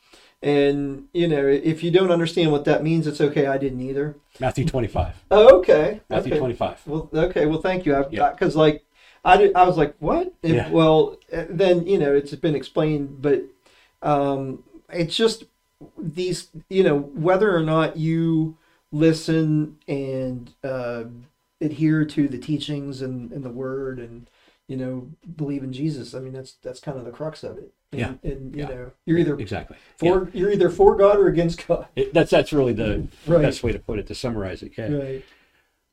And, 0.45 1.09
you 1.15 1.27
know, 1.27 1.47
if 1.47 1.83
you 1.83 1.91
don't 1.91 2.11
understand 2.11 2.53
what 2.53 2.67
that 2.67 2.83
means, 2.83 3.07
it's 3.07 3.23
okay. 3.23 3.47
I 3.47 3.57
didn't 3.57 3.81
either. 3.81 4.17
Matthew 4.39 4.67
25. 4.67 5.25
Oh, 5.31 5.59
okay. 5.61 6.03
Matthew 6.11 6.33
okay. 6.33 6.39
25. 6.39 6.83
Well, 6.87 7.09
okay. 7.15 7.47
Well, 7.47 7.63
thank 7.63 7.87
you. 7.87 8.05
Yeah. 8.11 8.31
Because 8.31 8.55
like, 8.55 8.85
I 9.25 9.39
did, 9.39 9.57
I 9.57 9.65
was 9.65 9.79
like, 9.79 9.95
what? 10.01 10.35
And, 10.43 10.55
Yeah. 10.55 10.69
Well, 10.69 11.17
uh, 11.33 11.45
then 11.49 11.87
you 11.87 11.99
know 11.99 12.15
it's 12.15 12.35
been 12.35 12.55
explained, 12.55 13.23
but 13.23 13.43
um, 14.03 14.63
it's 14.91 15.17
just 15.17 15.45
these. 15.97 16.51
You 16.69 16.83
know, 16.83 16.99
whether 16.99 17.57
or 17.57 17.63
not 17.63 17.97
you 17.97 18.59
listen 18.93 19.79
and 19.89 20.53
uh, 20.63 21.05
adhere 21.63 22.05
to 22.05 22.29
the 22.29 22.39
teachings 22.39 23.01
and, 23.01 23.33
and 23.33 23.43
the 23.43 23.51
word 23.51 23.99
and 23.99 24.29
you 24.69 24.77
know 24.77 25.09
believe 25.37 25.63
in 25.63 25.73
Jesus. 25.73 26.15
I 26.15 26.21
mean, 26.21 26.33
that's 26.33 26.53
that's 26.63 26.81
kind 26.81 26.99
of 26.99 27.05
the 27.05 27.11
crux 27.11 27.43
of 27.43 27.59
it. 27.59 27.73
And, 27.93 28.01
Yeah. 28.01 28.15
And 28.31 28.55
you 28.57 28.63
Yeah. 28.63 28.69
know, 28.69 28.91
you're 29.07 29.19
either 29.19 29.39
Exactly. 29.39 29.77
for 29.99 30.31
you're 30.33 30.51
either 30.51 30.71
for 30.71 30.97
God 30.97 31.17
or 31.19 31.29
against 31.29 31.67
God. 31.67 31.87
It, 31.97 32.13
that's 32.15 32.31
that's 32.31 32.53
really 32.53 32.73
the 32.73 33.07
Right. 33.27 33.43
best 33.43 33.63
way 33.63 33.73
to 33.73 33.79
put 33.79 33.99
it 33.99 34.07
to 34.09 34.15
summarize 34.15 34.63
it. 34.63 34.73
Okay. 34.79 34.93
Right. 34.95 35.25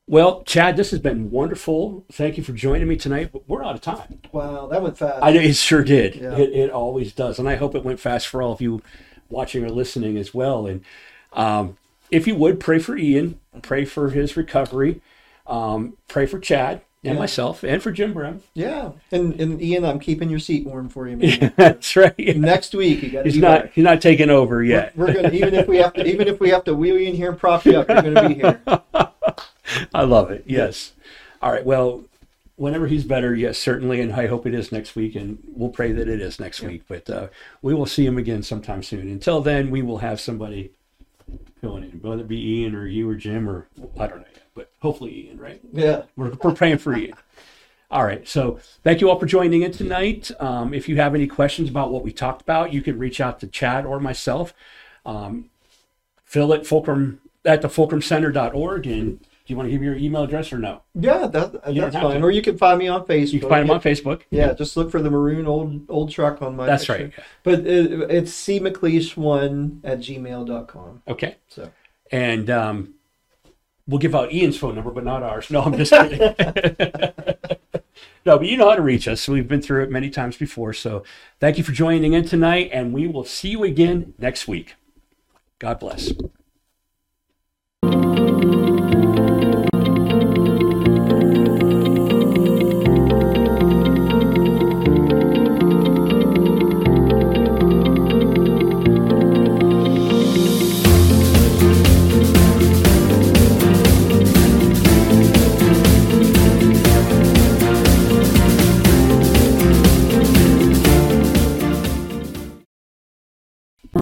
Well, 0.07 0.43
Chad, 0.43 0.75
this 0.77 0.91
has 0.91 0.99
been 0.99 1.31
wonderful. 1.31 2.05
Thank 2.11 2.37
you 2.37 2.43
for 2.43 2.53
joining 2.53 2.87
me 2.87 2.97
tonight. 2.97 3.29
But 3.31 3.47
we're 3.47 3.63
out 3.63 3.75
of 3.75 3.81
time. 3.81 4.19
Wow, 4.31 4.67
that 4.67 4.81
went 4.81 4.97
fast. 4.97 5.23
I 5.23 5.29
it 5.31 5.55
sure 5.55 5.83
did. 5.83 6.15
Yeah. 6.15 6.35
It, 6.37 6.49
it 6.51 6.69
always 6.69 7.13
does, 7.13 7.39
and 7.39 7.47
I 7.47 7.55
hope 7.55 7.75
it 7.75 7.83
went 7.85 7.99
fast 7.99 8.27
for 8.27 8.41
all 8.41 8.51
of 8.51 8.61
you 8.61 8.81
watching 9.29 9.63
or 9.63 9.69
listening 9.69 10.17
as 10.17 10.33
well. 10.33 10.67
And 10.67 10.83
um, 11.33 11.77
if 12.09 12.27
you 12.27 12.35
would 12.35 12.59
pray 12.59 12.79
for 12.79 12.97
Ian, 12.97 13.39
pray 13.61 13.85
for 13.85 14.09
his 14.09 14.35
recovery, 14.35 15.01
um, 15.47 15.95
pray 16.09 16.25
for 16.25 16.39
Chad 16.39 16.81
and 17.03 17.15
Yeah. 17.15 17.19
myself, 17.19 17.63
and 17.63 17.81
for 17.81 17.91
Jim 17.91 18.13
Brem. 18.13 18.41
Yeah, 18.53 18.91
and 19.11 19.39
and 19.39 19.61
Ian, 19.61 19.85
I'm 19.85 19.99
keeping 19.99 20.29
your 20.29 20.39
seat 20.39 20.65
warm 20.67 20.87
for 20.89 21.07
you. 21.07 21.17
Man. 21.17 21.53
that's 21.57 21.95
right. 21.95 22.37
Next 22.37 22.73
week, 22.75 23.01
you 23.03 23.09
got 23.09 23.25
He's 23.25 23.37
not 23.37 23.63
back. 23.63 23.73
he's 23.73 23.83
not 23.83 24.01
taking 24.01 24.29
over 24.29 24.63
yet. 24.63 24.95
We're 24.95 25.13
gonna 25.13 25.31
even 25.31 25.53
if 25.55 25.67
we 25.67 25.77
have 25.77 25.93
to 25.93 26.05
even 26.05 26.27
if 26.27 26.39
we 26.39 26.49
have 26.49 26.63
to 26.65 26.75
wheel 26.75 26.97
you 26.99 27.09
in 27.09 27.15
here 27.15 27.29
and 27.29 27.39
prop 27.39 27.65
you 27.65 27.79
up, 27.79 27.89
you're 27.89 28.01
gonna 28.13 28.27
be 28.29 28.35
here. 28.35 28.61
I 29.93 30.03
love 30.03 30.31
it. 30.31 30.43
Yes. 30.45 30.93
All 31.41 31.51
right. 31.51 31.65
Well, 31.65 32.03
whenever 32.55 32.87
he's 32.87 33.03
better, 33.03 33.33
yes, 33.33 33.57
certainly, 33.57 33.99
and 34.01 34.13
I 34.13 34.27
hope 34.27 34.45
it 34.45 34.53
is 34.53 34.71
next 34.71 34.95
week, 34.95 35.15
and 35.15 35.39
we'll 35.55 35.69
pray 35.69 35.91
that 35.93 36.07
it 36.07 36.21
is 36.21 36.39
next 36.39 36.61
week. 36.61 36.83
But 36.87 37.09
uh, 37.09 37.27
we 37.61 37.73
will 37.73 37.85
see 37.87 38.05
him 38.05 38.17
again 38.17 38.43
sometime 38.43 38.83
soon. 38.83 39.09
Until 39.09 39.41
then, 39.41 39.71
we 39.71 39.81
will 39.81 39.99
have 39.99 40.19
somebody 40.19 40.71
filling 41.61 41.83
in, 41.83 41.99
whether 42.01 42.21
it 42.21 42.27
be 42.27 42.59
Ian 42.59 42.75
or 42.75 42.85
you 42.85 43.09
or 43.09 43.15
Jim 43.15 43.49
or 43.49 43.67
I 43.97 44.07
don't 44.07 44.19
know, 44.19 44.25
but 44.53 44.71
hopefully 44.79 45.27
Ian, 45.27 45.37
right? 45.39 45.61
Yeah. 45.71 46.03
We're, 46.15 46.31
we're 46.43 46.53
praying 46.53 46.79
for 46.79 46.95
Ian. 46.95 47.13
All 47.89 48.05
right. 48.05 48.25
So 48.27 48.59
thank 48.83 49.01
you 49.01 49.09
all 49.09 49.19
for 49.19 49.25
joining 49.25 49.63
in 49.63 49.71
tonight. 49.71 50.31
Um, 50.39 50.73
if 50.73 50.87
you 50.87 50.95
have 50.97 51.13
any 51.13 51.27
questions 51.27 51.69
about 51.69 51.91
what 51.91 52.03
we 52.03 52.11
talked 52.13 52.41
about, 52.41 52.71
you 52.71 52.81
can 52.81 52.97
reach 52.97 53.19
out 53.19 53.39
to 53.41 53.47
Chad 53.47 53.85
or 53.85 53.99
myself. 53.99 54.53
Um, 55.05 55.49
Phil 56.23 56.53
at 56.53 56.65
Fulcrum 56.65 57.19
at 57.43 57.61
the 57.61 57.67
fulcrumcenter.org. 57.67 58.87
And 58.87 59.19
do 59.19 59.25
you 59.47 59.57
want 59.57 59.67
to 59.67 59.71
give 59.71 59.83
your 59.83 59.95
email 59.95 60.23
address 60.23 60.53
or 60.53 60.59
no? 60.59 60.83
Yeah, 60.95 61.27
that, 61.27 61.51
that's 61.65 61.95
fine. 61.95 62.21
to. 62.21 62.21
Or 62.21 62.31
you 62.31 62.41
can 62.41 62.57
find 62.57 62.79
me 62.79 62.87
on 62.87 63.05
Facebook. 63.05 63.33
You 63.33 63.39
can 63.41 63.49
find 63.49 63.65
him 63.65 63.71
on 63.71 63.81
Facebook. 63.81 64.21
Yeah, 64.29 64.53
just 64.53 64.77
look 64.77 64.89
for 64.89 65.01
the 65.01 65.09
maroon 65.09 65.45
old 65.45 65.81
old 65.89 66.11
truck 66.11 66.41
on 66.41 66.55
my. 66.55 66.67
That's 66.67 66.85
picture. 66.85 67.03
right. 67.17 67.25
But 67.43 67.59
it, 67.67 68.09
it's 68.09 68.31
cmcleish1 68.47 69.81
at 69.83 69.99
gmail.com. 69.99 71.01
Okay. 71.09 71.35
So 71.49 71.69
And 72.11 72.49
um, 72.49 72.93
we'll 73.87 73.99
give 73.99 74.15
out 74.15 74.31
Ian's 74.31 74.57
phone 74.57 74.75
number, 74.75 74.91
but 74.91 75.03
not 75.03 75.23
ours. 75.23 75.49
No, 75.49 75.61
I'm 75.61 75.77
just 75.77 75.91
kidding. 75.91 76.19
no, 78.25 78.37
but 78.37 78.45
you 78.45 78.57
know 78.57 78.69
how 78.69 78.75
to 78.75 78.81
reach 78.81 79.07
us. 79.07 79.27
We've 79.27 79.47
been 79.47 79.61
through 79.61 79.83
it 79.83 79.91
many 79.91 80.09
times 80.09 80.37
before. 80.37 80.73
So 80.73 81.03
thank 81.39 81.57
you 81.57 81.63
for 81.63 81.71
joining 81.71 82.13
in 82.13 82.25
tonight, 82.25 82.69
and 82.71 82.93
we 82.93 83.07
will 83.07 83.25
see 83.25 83.49
you 83.49 83.63
again 83.63 84.13
next 84.17 84.47
week. 84.47 84.75
God 85.59 85.79
bless. 85.79 86.11